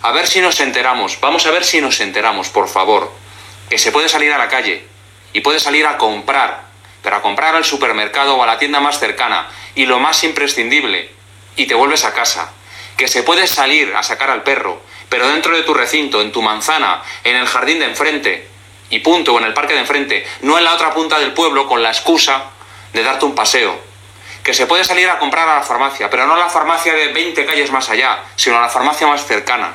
[0.07, 3.11] A ver si nos enteramos, vamos a ver si nos enteramos, por favor,
[3.69, 4.87] que se puede salir a la calle
[5.33, 6.63] y puede salir a comprar,
[7.03, 11.11] pero a comprar al supermercado o a la tienda más cercana y lo más imprescindible,
[11.57, 12.53] y te vuelves a casa,
[12.97, 16.41] que se puede salir a sacar al perro, pero dentro de tu recinto, en tu
[16.41, 18.47] manzana, en el jardín de enfrente,
[18.91, 21.67] y punto, o en el parque de enfrente, no en la otra punta del pueblo
[21.67, 22.45] con la excusa
[22.93, 23.77] de darte un paseo.
[24.45, 27.09] Que se puede salir a comprar a la farmacia, pero no a la farmacia de
[27.09, 29.75] 20 calles más allá, sino a la farmacia más cercana.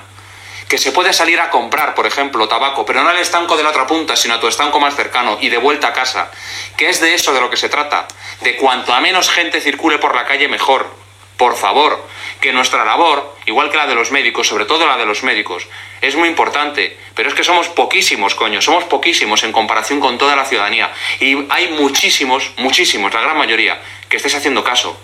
[0.71, 3.71] Que se puede salir a comprar, por ejemplo, tabaco, pero no al estanco de la
[3.71, 6.31] otra punta, sino a tu estanco más cercano y de vuelta a casa.
[6.77, 8.07] Que es de eso de lo que se trata.
[8.39, 10.89] De cuanto a menos gente circule por la calle, mejor.
[11.35, 12.01] Por favor,
[12.39, 15.67] que nuestra labor, igual que la de los médicos, sobre todo la de los médicos,
[15.99, 20.37] es muy importante, pero es que somos poquísimos, coño, somos poquísimos en comparación con toda
[20.37, 20.89] la ciudadanía.
[21.19, 24.97] Y hay muchísimos, muchísimos, la gran mayoría, que estéis haciendo caso.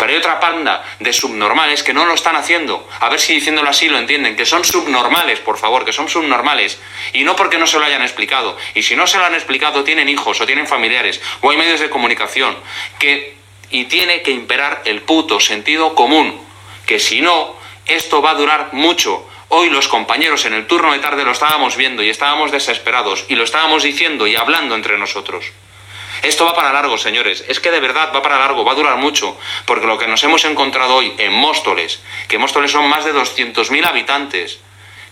[0.00, 2.88] Pero hay otra panda de subnormales que no lo están haciendo.
[3.00, 4.34] A ver si diciéndolo así lo entienden.
[4.34, 6.80] Que son subnormales, por favor, que son subnormales.
[7.12, 8.56] Y no porque no se lo hayan explicado.
[8.74, 11.80] Y si no se lo han explicado, tienen hijos o tienen familiares o hay medios
[11.80, 12.56] de comunicación.
[12.98, 13.36] Que,
[13.70, 16.40] y tiene que imperar el puto sentido común.
[16.86, 19.28] Que si no, esto va a durar mucho.
[19.48, 23.34] Hoy los compañeros en el turno de tarde lo estábamos viendo y estábamos desesperados y
[23.34, 25.52] lo estábamos diciendo y hablando entre nosotros.
[26.22, 27.44] Esto va para largo, señores.
[27.48, 29.38] Es que de verdad va para largo, va a durar mucho.
[29.64, 33.86] Porque lo que nos hemos encontrado hoy en Móstoles, que Móstoles son más de 200.000
[33.86, 34.60] habitantes,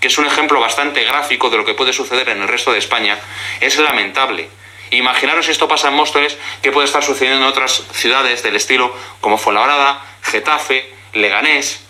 [0.01, 2.79] que es un ejemplo bastante gráfico de lo que puede suceder en el resto de
[2.79, 3.19] España,
[3.61, 4.51] es lamentable.
[4.91, 8.95] Imaginaros si esto pasa en Móstoles, que puede estar sucediendo en otras ciudades del estilo
[9.21, 11.85] como Fuenlabrada, Getafe, Leganés,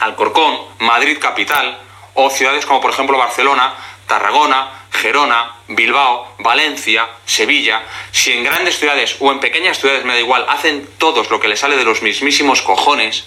[0.00, 1.78] Alcorcón, Madrid capital,
[2.14, 3.74] o ciudades como por ejemplo Barcelona,
[4.06, 10.20] Tarragona, Gerona, Bilbao, Valencia, Sevilla, si en grandes ciudades o en pequeñas ciudades, me da
[10.20, 13.26] igual, hacen todos lo que les sale de los mismísimos cojones,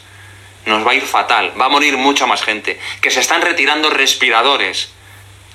[0.65, 3.89] nos va a ir fatal, va a morir mucha más gente, que se están retirando
[3.89, 4.91] respiradores,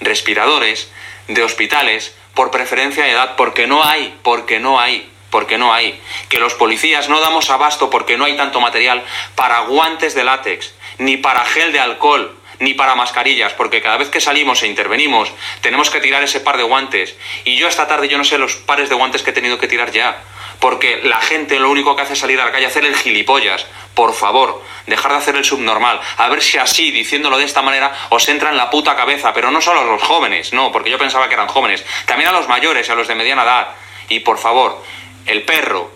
[0.00, 0.90] respiradores
[1.28, 6.00] de hospitales por preferencia de edad, porque no hay, porque no hay porque no hay,
[6.28, 9.02] que los policías no damos abasto porque no hay tanto material
[9.34, 14.08] para guantes de látex, ni para gel de alcohol, ni para mascarillas, porque cada vez
[14.08, 17.14] que salimos e intervenimos tenemos que tirar ese par de guantes.
[17.44, 19.68] Y yo esta tarde yo no sé los pares de guantes que he tenido que
[19.68, 20.22] tirar ya,
[20.58, 22.96] porque la gente lo único que hace es salir a la calle a hacer el
[22.96, 23.66] gilipollas.
[23.94, 27.92] Por favor, dejar de hacer el subnormal, a ver si así, diciéndolo de esta manera,
[28.10, 30.98] os entra en la puta cabeza, pero no solo a los jóvenes, no, porque yo
[30.98, 33.68] pensaba que eran jóvenes, también a los mayores a los de mediana edad.
[34.08, 34.82] Y por favor,
[35.26, 35.90] el perro,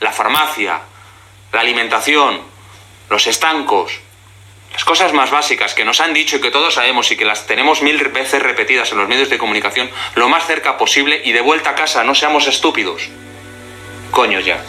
[0.00, 0.80] la farmacia,
[1.52, 2.42] la alimentación,
[3.08, 4.00] los estancos,
[4.72, 7.46] las cosas más básicas que nos han dicho y que todos sabemos y que las
[7.46, 11.40] tenemos mil veces repetidas en los medios de comunicación, lo más cerca posible y de
[11.40, 13.08] vuelta a casa, no seamos estúpidos.
[14.10, 14.62] Coño ya.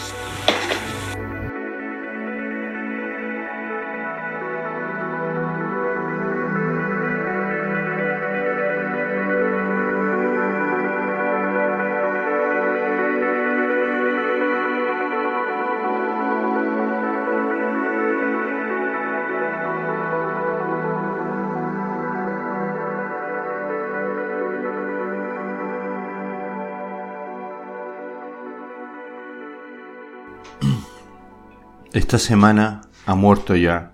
[31.94, 33.92] Esta semana ha muerto ya.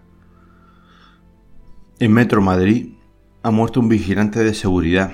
[1.98, 2.94] En Metro Madrid
[3.42, 5.12] ha muerto un vigilante de seguridad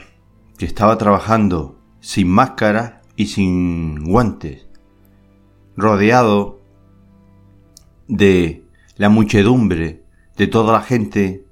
[0.56, 4.68] que estaba trabajando sin máscara y sin guantes,
[5.76, 6.60] rodeado
[8.06, 8.64] de
[8.94, 10.04] la muchedumbre
[10.36, 11.44] de toda la gente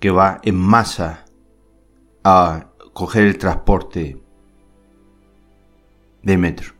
[0.00, 1.26] que va en masa
[2.24, 4.20] a coger el transporte
[6.24, 6.79] de metro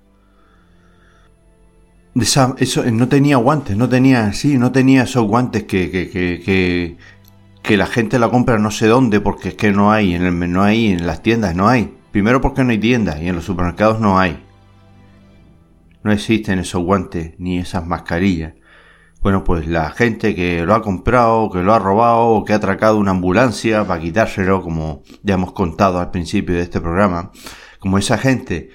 [2.14, 6.96] eso, no tenía guantes, no tenía así, no tenía esos guantes que, que, que,
[7.62, 10.52] que, la gente la compra no sé dónde porque es que no hay, en el,
[10.52, 11.96] no hay, en las tiendas no hay.
[12.10, 14.44] Primero porque no hay tiendas y en los supermercados no hay.
[16.02, 18.54] No existen esos guantes ni esas mascarillas.
[19.22, 22.56] Bueno, pues la gente que lo ha comprado, que lo ha robado o que ha
[22.56, 27.30] atracado una ambulancia para quitárselo, como ya hemos contado al principio de este programa,
[27.78, 28.70] como esa gente,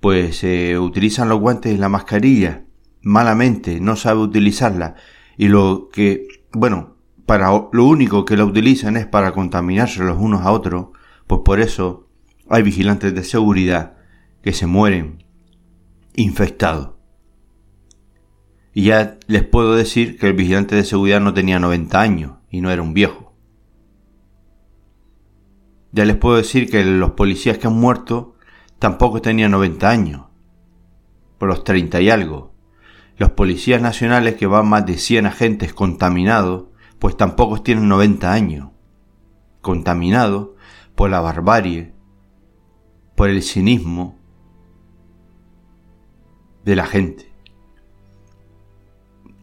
[0.00, 2.67] pues eh, utilizan los guantes y la mascarilla
[3.02, 4.94] malamente, no sabe utilizarla
[5.36, 6.96] y lo que, bueno,
[7.26, 10.88] para lo único que la utilizan es para contaminarse los unos a otros,
[11.26, 12.08] pues por eso
[12.48, 13.96] hay vigilantes de seguridad
[14.42, 15.24] que se mueren
[16.16, 16.90] infectados.
[18.72, 22.60] Y ya les puedo decir que el vigilante de seguridad no tenía 90 años y
[22.60, 23.34] no era un viejo.
[25.92, 28.36] Ya les puedo decir que los policías que han muerto
[28.78, 30.26] tampoco tenían 90 años,
[31.38, 32.54] por los 30 y algo.
[33.18, 36.66] Los policías nacionales que van más de 100 agentes contaminados,
[37.00, 38.70] pues tampoco tienen 90 años.
[39.60, 40.50] Contaminados
[40.94, 41.92] por la barbarie,
[43.16, 44.16] por el cinismo
[46.64, 47.32] de la gente.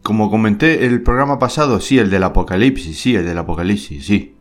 [0.02, 4.36] Como comenté el programa pasado, sí, el del apocalipsis, sí, el del apocalipsis, sí.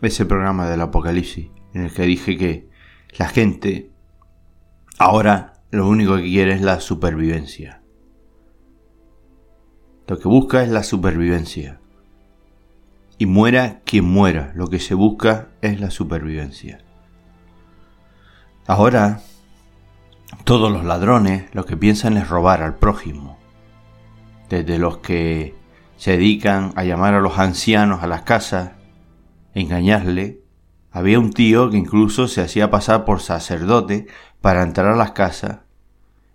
[0.00, 2.68] Ese programa del apocalipsis, en el que dije que
[3.18, 3.90] la gente
[4.98, 7.82] ahora lo único que quiere es la supervivencia.
[10.06, 11.80] Lo que busca es la supervivencia.
[13.18, 16.78] Y muera quien muera, lo que se busca es la supervivencia.
[18.68, 19.20] Ahora,
[20.44, 23.38] todos los ladrones lo que piensan es robar al prójimo.
[24.48, 25.56] Desde los que
[25.96, 28.72] se dedican a llamar a los ancianos a las casas,
[29.54, 30.40] engañarle.
[30.92, 34.06] Había un tío que incluso se hacía pasar por sacerdote
[34.40, 35.63] para entrar a las casas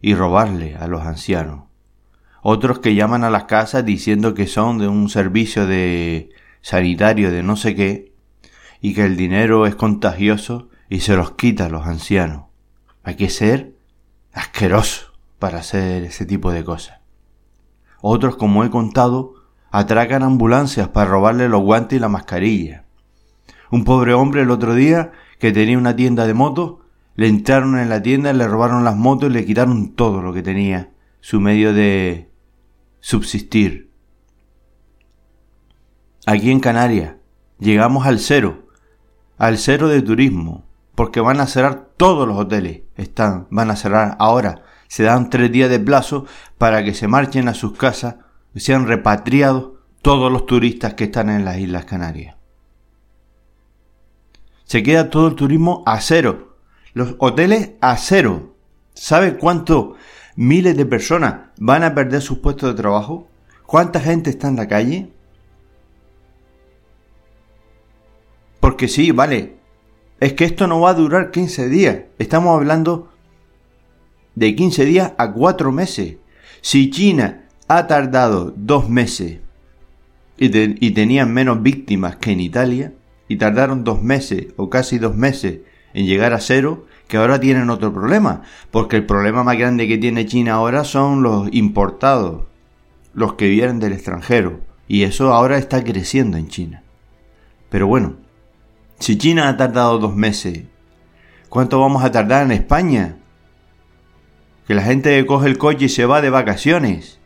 [0.01, 1.63] y robarle a los ancianos.
[2.41, 6.29] otros que llaman a las casas diciendo que son de un servicio de
[6.61, 8.13] sanitario de no sé qué
[8.81, 12.45] y que el dinero es contagioso y se los quita a los ancianos.
[13.03, 13.73] Hay que ser
[14.33, 16.99] asqueroso para hacer ese tipo de cosas.
[18.01, 19.35] Otros, como he contado,
[19.71, 22.85] atracan ambulancias para robarle los guantes y la mascarilla.
[23.71, 26.77] Un pobre hombre el otro día que tenía una tienda de motos,
[27.19, 30.41] le entraron en la tienda, le robaron las motos y le quitaron todo lo que
[30.41, 32.31] tenía, su medio de
[33.01, 33.91] subsistir.
[36.25, 37.15] Aquí en Canarias
[37.59, 38.69] llegamos al cero,
[39.37, 40.63] al cero de turismo,
[40.95, 45.51] porque van a cerrar todos los hoteles, están, van a cerrar ahora, se dan tres
[45.51, 46.25] días de plazo
[46.57, 48.15] para que se marchen a sus casas
[48.55, 52.37] y sean repatriados todos los turistas que están en las Islas Canarias.
[54.63, 56.48] Se queda todo el turismo a cero,
[56.93, 58.55] los hoteles a cero.
[58.93, 59.95] ¿Sabe cuánto
[60.35, 63.27] miles de personas van a perder sus puestos de trabajo?
[63.65, 65.09] ¿Cuánta gente está en la calle?
[68.59, 69.57] Porque sí, vale,
[70.19, 71.97] es que esto no va a durar 15 días.
[72.17, 73.11] Estamos hablando
[74.35, 76.17] de 15 días a 4 meses.
[76.61, 79.39] Si China ha tardado 2 meses
[80.37, 82.93] y, y tenían menos víctimas que en Italia,
[83.29, 85.59] y tardaron 2 meses o casi 2 meses
[85.93, 89.97] en llegar a cero, que ahora tienen otro problema, porque el problema más grande que
[89.97, 92.43] tiene China ahora son los importados,
[93.13, 96.83] los que vienen del extranjero, y eso ahora está creciendo en China.
[97.69, 98.15] Pero bueno,
[98.99, 100.63] si China ha tardado dos meses,
[101.47, 103.17] ¿cuánto vamos a tardar en España?
[104.67, 107.19] Que la gente coge el coche y se va de vacaciones.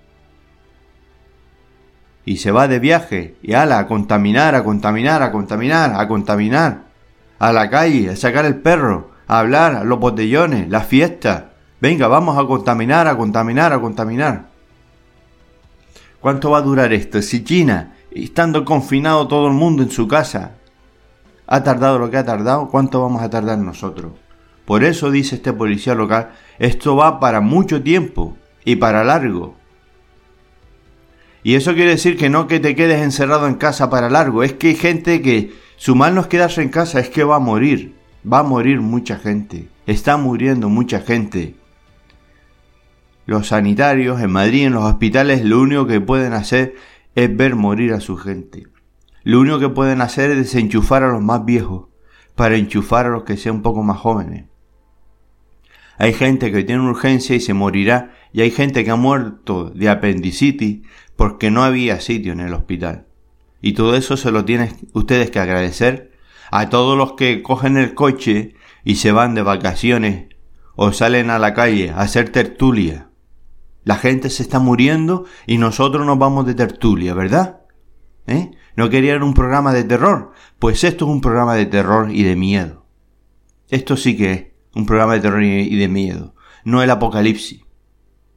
[2.25, 3.35] Y se va de viaje.
[3.41, 6.82] Y ala, a contaminar, a contaminar, a contaminar, a contaminar.
[7.43, 11.43] A la calle, a sacar el perro, a hablar, a los botellones, las fiestas.
[11.81, 14.45] Venga, vamos a contaminar, a contaminar, a contaminar.
[16.21, 17.21] ¿Cuánto va a durar esto?
[17.21, 20.51] Si China, estando confinado todo el mundo en su casa,
[21.45, 24.13] ha tardado lo que ha tardado, ¿cuánto vamos a tardar nosotros?
[24.63, 26.29] Por eso dice este policía local,
[26.59, 29.55] esto va para mucho tiempo y para largo.
[31.43, 34.53] Y eso quiere decir que no que te quedes encerrado en casa para largo, es
[34.53, 37.39] que hay gente que su mal no es quedarse en casa, es que va a
[37.39, 37.95] morir,
[38.31, 41.55] va a morir mucha gente, está muriendo mucha gente.
[43.25, 46.75] Los sanitarios en Madrid, en los hospitales, lo único que pueden hacer
[47.15, 48.67] es ver morir a su gente.
[49.23, 51.87] Lo único que pueden hacer es desenchufar a los más viejos
[52.35, 54.45] para enchufar a los que sean un poco más jóvenes.
[55.97, 59.89] Hay gente que tiene urgencia y se morirá y hay gente que ha muerto de
[59.89, 60.81] apendicitis
[61.15, 63.05] porque no había sitio en el hospital.
[63.63, 66.11] Y todo eso se lo tienen ustedes que agradecer
[66.51, 70.27] a todos los que cogen el coche y se van de vacaciones
[70.75, 73.09] o salen a la calle a hacer tertulia.
[73.85, 77.61] La gente se está muriendo y nosotros nos vamos de tertulia, ¿verdad?
[78.27, 78.51] ¿Eh?
[78.75, 80.33] ¿No querían un programa de terror?
[80.59, 82.85] Pues esto es un programa de terror y de miedo.
[83.69, 84.45] Esto sí que es
[84.75, 86.35] un programa de terror y de miedo,
[86.65, 87.61] no el apocalipsis.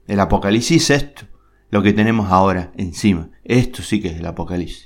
[0.07, 1.27] El apocalipsis es esto,
[1.71, 3.31] lo que tenemos ahora encima.
[3.43, 4.86] Esto sí que es el apocalipsis.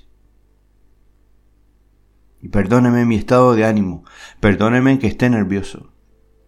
[2.42, 4.04] Y perdóneme mi estado de ánimo,
[4.40, 5.92] perdóneme que esté nervioso,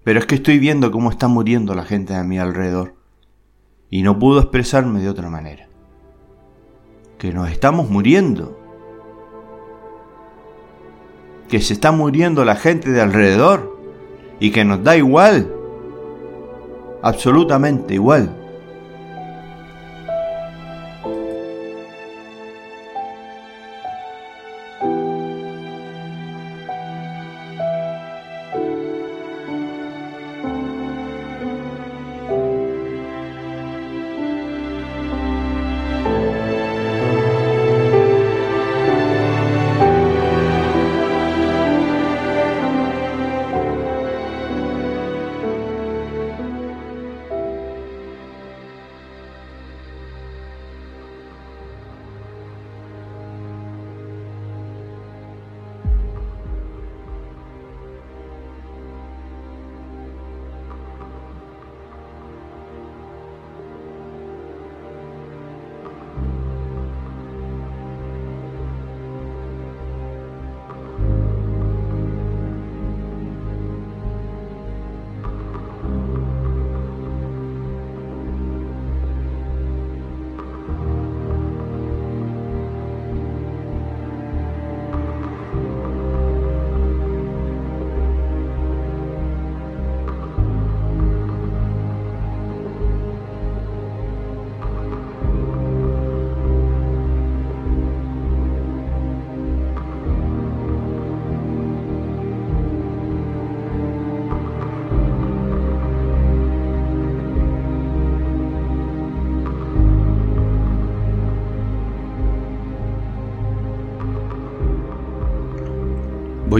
[0.04, 2.96] pero es que estoy viendo cómo está muriendo la gente a mi alrededor.
[3.90, 5.68] Y no puedo expresarme de otra manera.
[7.18, 8.58] Que nos estamos muriendo.
[11.48, 13.78] Que se está muriendo la gente de alrededor.
[14.40, 15.52] Y que nos da igual,
[17.02, 18.41] absolutamente igual.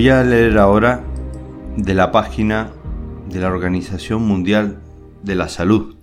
[0.03, 1.05] Voy a leer ahora
[1.77, 2.73] de la página
[3.31, 4.83] de la Organización Mundial
[5.23, 5.95] de la Salud,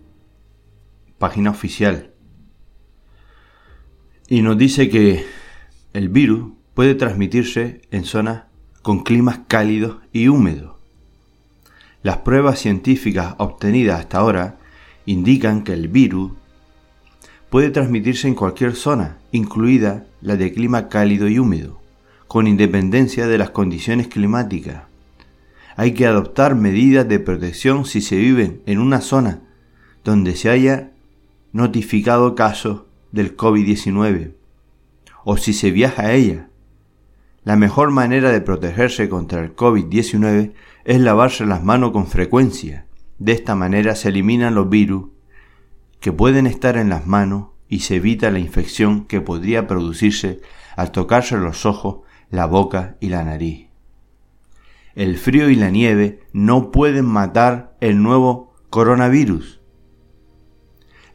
[1.17, 2.13] página oficial.
[4.29, 5.25] Y nos dice que
[5.91, 8.43] el virus puede transmitirse en zonas
[8.83, 10.77] con climas cálidos y húmedos.
[12.01, 14.59] Las pruebas científicas obtenidas hasta ahora
[15.07, 16.31] indican que el virus
[17.49, 21.78] puede transmitirse en cualquier zona, incluida la de clima cálido y húmedo
[22.29, 24.83] con independencia de las condiciones climáticas.
[25.75, 29.41] Hay que adoptar medidas de protección si se vive en una zona
[30.03, 30.91] donde se haya
[31.53, 34.33] notificado casos del COVID-19
[35.25, 36.49] o si se viaja a ella.
[37.43, 40.53] La mejor manera de protegerse contra el COVID-19
[40.85, 42.85] es lavarse las manos con frecuencia.
[43.17, 45.07] De esta manera se eliminan los virus
[45.99, 50.41] que pueden estar en las manos y se evita la infección que podría producirse
[50.75, 52.01] al tocarse los ojos
[52.31, 53.67] la boca y la nariz.
[54.95, 59.59] El frío y la nieve no pueden matar el nuevo coronavirus.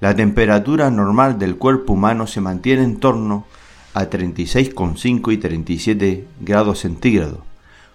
[0.01, 3.47] La temperatura normal del cuerpo humano se mantiene en torno
[3.95, 7.41] a 36,5 y 37 grados centígrados,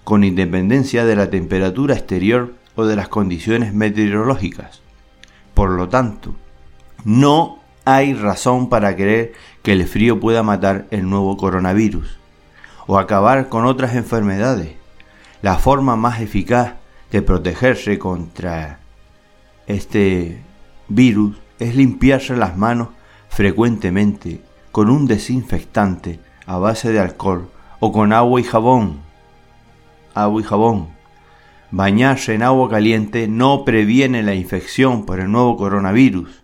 [0.03, 4.81] con independencia de la temperatura exterior o de las condiciones meteorológicas.
[5.53, 6.35] Por lo tanto,
[7.03, 12.18] no hay razón para creer que el frío pueda matar el nuevo coronavirus
[12.91, 14.71] o acabar con otras enfermedades.
[15.43, 16.73] La forma más eficaz
[17.11, 18.79] de protegerse contra
[19.67, 20.41] este
[20.87, 22.87] virus es limpiarse las manos
[23.29, 29.01] frecuentemente con un desinfectante a base de alcohol o con agua y jabón.
[30.15, 30.87] Agua y jabón.
[31.69, 36.43] Bañarse en agua caliente no previene la infección por el nuevo coronavirus.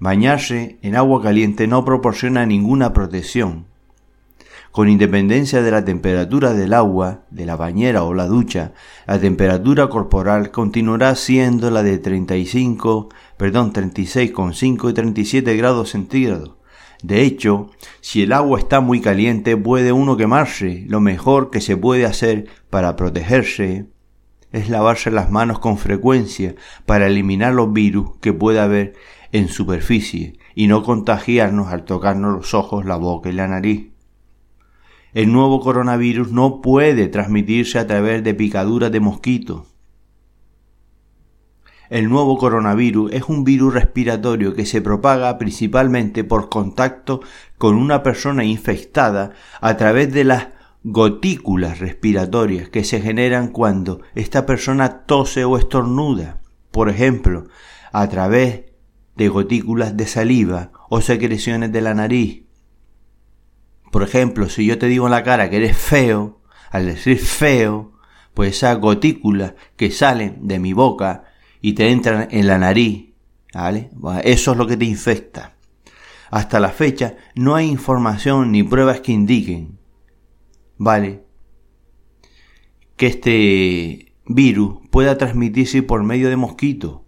[0.00, 3.64] Bañarse en agua caliente no proporciona ninguna protección
[4.78, 8.74] con independencia de la temperatura del agua, de la bañera o la ducha,
[9.08, 16.58] la temperatura corporal continuará siendo la de 35, perdón, 36,5 y 37 grados centígrados.
[17.02, 20.84] De hecho, si el agua está muy caliente puede uno quemarse.
[20.86, 23.88] Lo mejor que se puede hacer para protegerse
[24.52, 26.54] es lavarse las manos con frecuencia
[26.86, 28.92] para eliminar los virus que pueda haber
[29.32, 33.97] en superficie y no contagiarnos al tocarnos los ojos, la boca y la nariz.
[35.18, 39.62] El nuevo coronavirus no puede transmitirse a través de picaduras de mosquitos.
[41.90, 47.20] El nuevo coronavirus es un virus respiratorio que se propaga principalmente por contacto
[47.56, 50.48] con una persona infectada a través de las
[50.84, 56.42] gotículas respiratorias que se generan cuando esta persona tose o estornuda.
[56.70, 57.48] Por ejemplo,
[57.90, 58.66] a través
[59.16, 62.47] de gotículas de saliva o secreciones de la nariz.
[63.90, 67.92] Por ejemplo, si yo te digo en la cara que eres feo, al decir feo,
[68.34, 71.24] pues esas gotículas que salen de mi boca
[71.60, 73.14] y te entran en la nariz,
[73.52, 73.90] ¿vale?
[74.24, 75.56] Eso es lo que te infecta.
[76.30, 79.78] Hasta la fecha no hay información ni pruebas que indiquen,
[80.76, 81.24] ¿vale?
[82.96, 87.00] Que este virus pueda transmitirse por medio de mosquitos.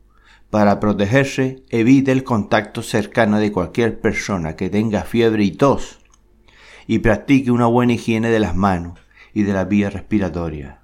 [0.49, 6.00] Para protegerse, evite el contacto cercano de cualquier persona que tenga fiebre y tos
[6.91, 8.99] y practique una buena higiene de las manos
[9.33, 10.81] y de la vía respiratoria.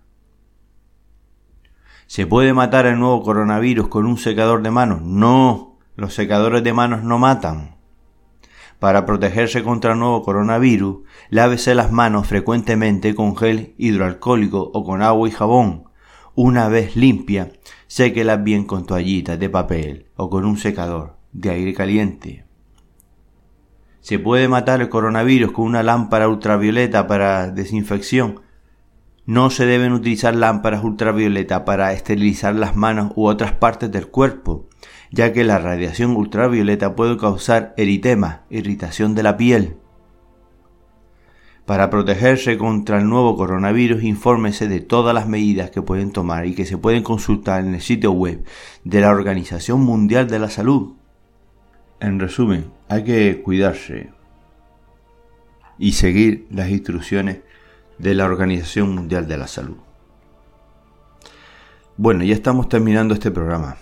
[2.07, 5.03] ¿Se puede matar el nuevo coronavirus con un secador de manos?
[5.03, 7.75] No, los secadores de manos no matan.
[8.79, 10.99] Para protegerse contra el nuevo coronavirus,
[11.29, 15.91] lávese las manos frecuentemente con gel hidroalcohólico o con agua y jabón.
[16.37, 17.51] Una vez limpia,
[17.89, 22.46] séquelas bien con toallitas de papel o con un secador de aire caliente.
[24.07, 28.39] ¿Se puede matar el coronavirus con una lámpara ultravioleta para desinfección?
[29.25, 34.69] No se deben utilizar lámparas ultravioleta para esterilizar las manos u otras partes del cuerpo,
[35.11, 39.77] ya que la radiación ultravioleta puede causar eritema, irritación de la piel.
[41.65, 46.55] Para protegerse contra el nuevo coronavirus, infórmese de todas las medidas que pueden tomar y
[46.55, 48.45] que se pueden consultar en el sitio web
[48.85, 50.96] de la Organización Mundial de la Salud.
[51.99, 54.11] En resumen, hay que cuidarse
[55.79, 57.41] y seguir las instrucciones
[57.99, 59.79] de la Organización Mundial de la Salud.
[61.97, 63.77] Bueno, ya estamos terminando este programa.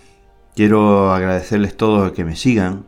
[0.55, 2.87] Quiero agradecerles todos que me sigan.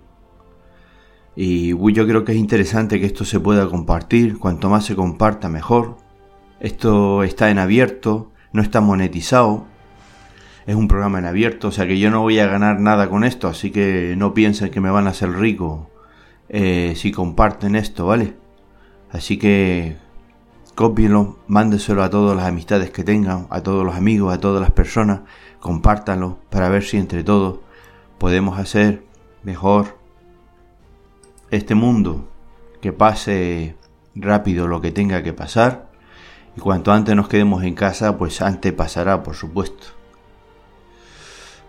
[1.35, 4.39] Y yo creo que es interesante que esto se pueda compartir.
[4.39, 5.97] Cuanto más se comparta, mejor.
[6.61, 9.67] Esto está en abierto, no está monetizado
[10.67, 13.25] es un programa en abierto, o sea que yo no voy a ganar nada con
[13.25, 15.91] esto, así que no piensen que me van a hacer rico
[16.49, 18.35] eh, si comparten esto, ¿vale?
[19.11, 19.97] Así que
[20.75, 24.73] cópienlo, mándeselo a todas las amistades que tengan, a todos los amigos, a todas las
[24.73, 25.21] personas,
[25.61, 27.61] compártanlo para ver si entre todos
[28.19, 29.05] podemos hacer
[29.43, 29.99] mejor
[31.51, 32.29] este mundo,
[32.81, 33.77] que pase
[34.15, 35.91] rápido lo que tenga que pasar
[36.57, 39.97] y cuanto antes nos quedemos en casa, pues antes pasará, por supuesto.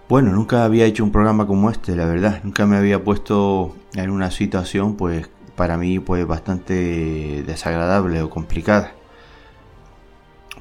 [0.10, 2.40] Bueno, nunca había hecho un programa como este, la verdad.
[2.44, 8.94] Nunca me había puesto en una situación, pues, para mí, pues, bastante desagradable o complicada.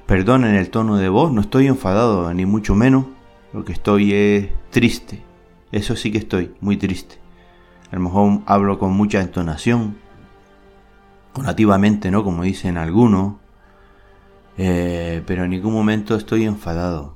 [0.07, 3.07] Perdonen el tono de voz, no estoy enfadado, ni mucho menos.
[3.53, 5.23] Lo que estoy es triste.
[5.71, 7.19] Eso sí que estoy, muy triste.
[7.93, 9.97] A lo mejor hablo con mucha entonación,
[11.41, 12.25] nativamente, ¿no?
[12.25, 13.35] Como dicen algunos.
[14.59, 17.16] Eh, pero en ningún momento estoy enfadado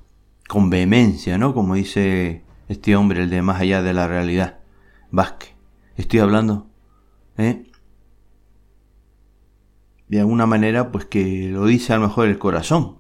[0.51, 1.55] con vehemencia, ¿no?
[1.55, 4.59] Como dice este hombre, el de más allá de la realidad,
[5.13, 5.55] Vázquez.
[5.97, 6.67] Estoy hablando,
[7.39, 7.71] ¿eh?
[10.09, 12.99] De alguna manera, pues que lo dice a lo mejor el corazón.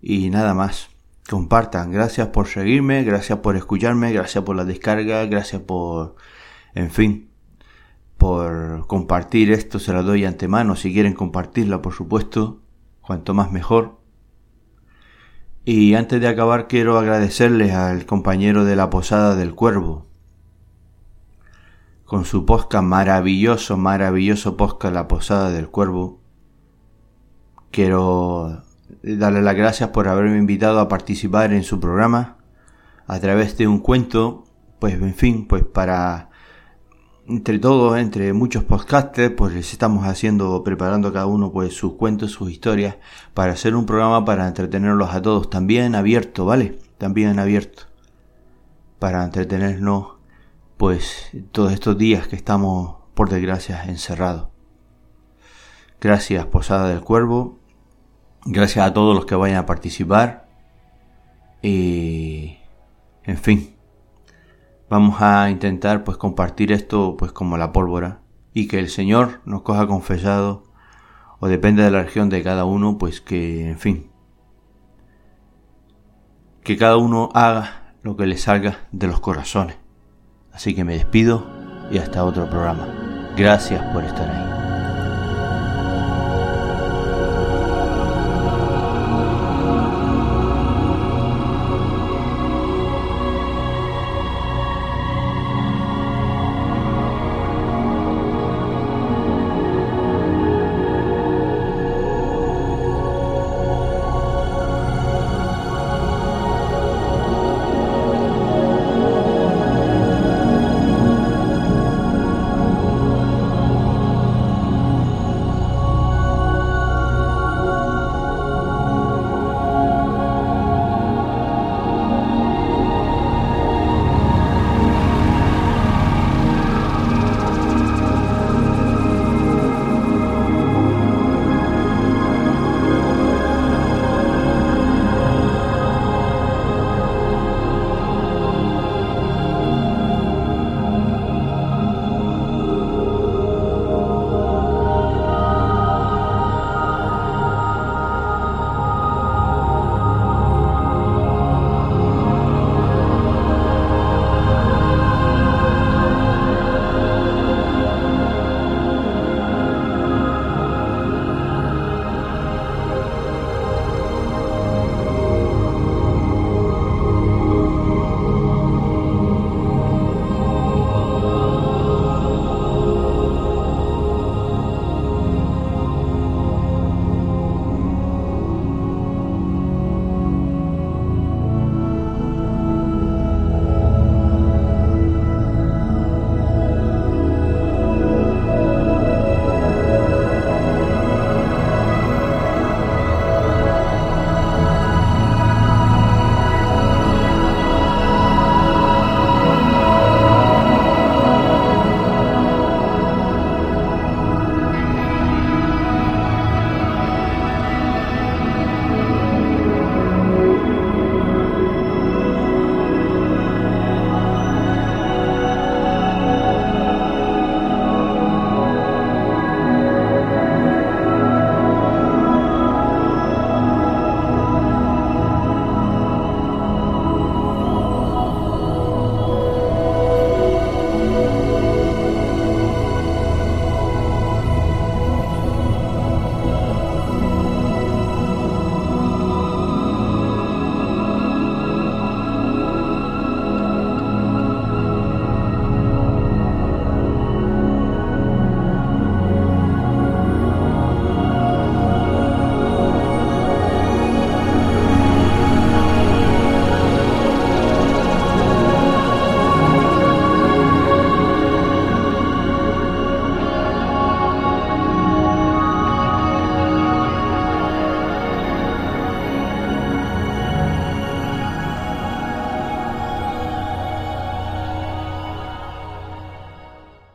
[0.00, 0.88] Y nada más.
[1.28, 1.90] Compartan.
[1.90, 6.14] Gracias por seguirme, gracias por escucharme, gracias por la descarga, gracias por,
[6.74, 7.28] en fin,
[8.16, 9.80] por compartir esto.
[9.80, 10.76] Se lo doy antemano.
[10.76, 12.62] Si quieren compartirla, por supuesto,
[13.00, 13.97] cuanto más mejor.
[15.70, 20.06] Y antes de acabar quiero agradecerles al compañero de la Posada del Cuervo,
[22.06, 26.22] con su posca maravilloso, maravilloso posca La Posada del Cuervo.
[27.70, 28.62] Quiero
[29.02, 32.38] darle las gracias por haberme invitado a participar en su programa
[33.06, 34.44] a través de un cuento,
[34.78, 36.27] pues en fin, pues para
[37.28, 42.32] entre todos, entre muchos podcasters, pues les estamos haciendo, preparando cada uno pues sus cuentos,
[42.32, 42.96] sus historias,
[43.34, 46.78] para hacer un programa para entretenerlos a todos, también abierto, ¿vale?
[46.96, 47.82] También abierto.
[48.98, 50.14] Para entretenernos,
[50.78, 54.48] pues, todos estos días que estamos, por desgracia, encerrados.
[56.00, 57.58] Gracias, Posada del Cuervo.
[58.46, 60.48] Gracias a todos los que vayan a participar.
[61.60, 62.58] Y,
[63.24, 63.77] en fin,
[64.90, 68.20] Vamos a intentar pues compartir esto pues como la pólvora
[68.54, 70.64] y que el Señor nos coja confesado
[71.40, 74.10] o depende de la región de cada uno pues que en fin
[76.68, 79.76] que cada uno haga lo que le salga de los corazones.
[80.52, 81.46] Así que me despido
[81.90, 82.86] y hasta otro programa.
[83.36, 84.57] Gracias por estar ahí.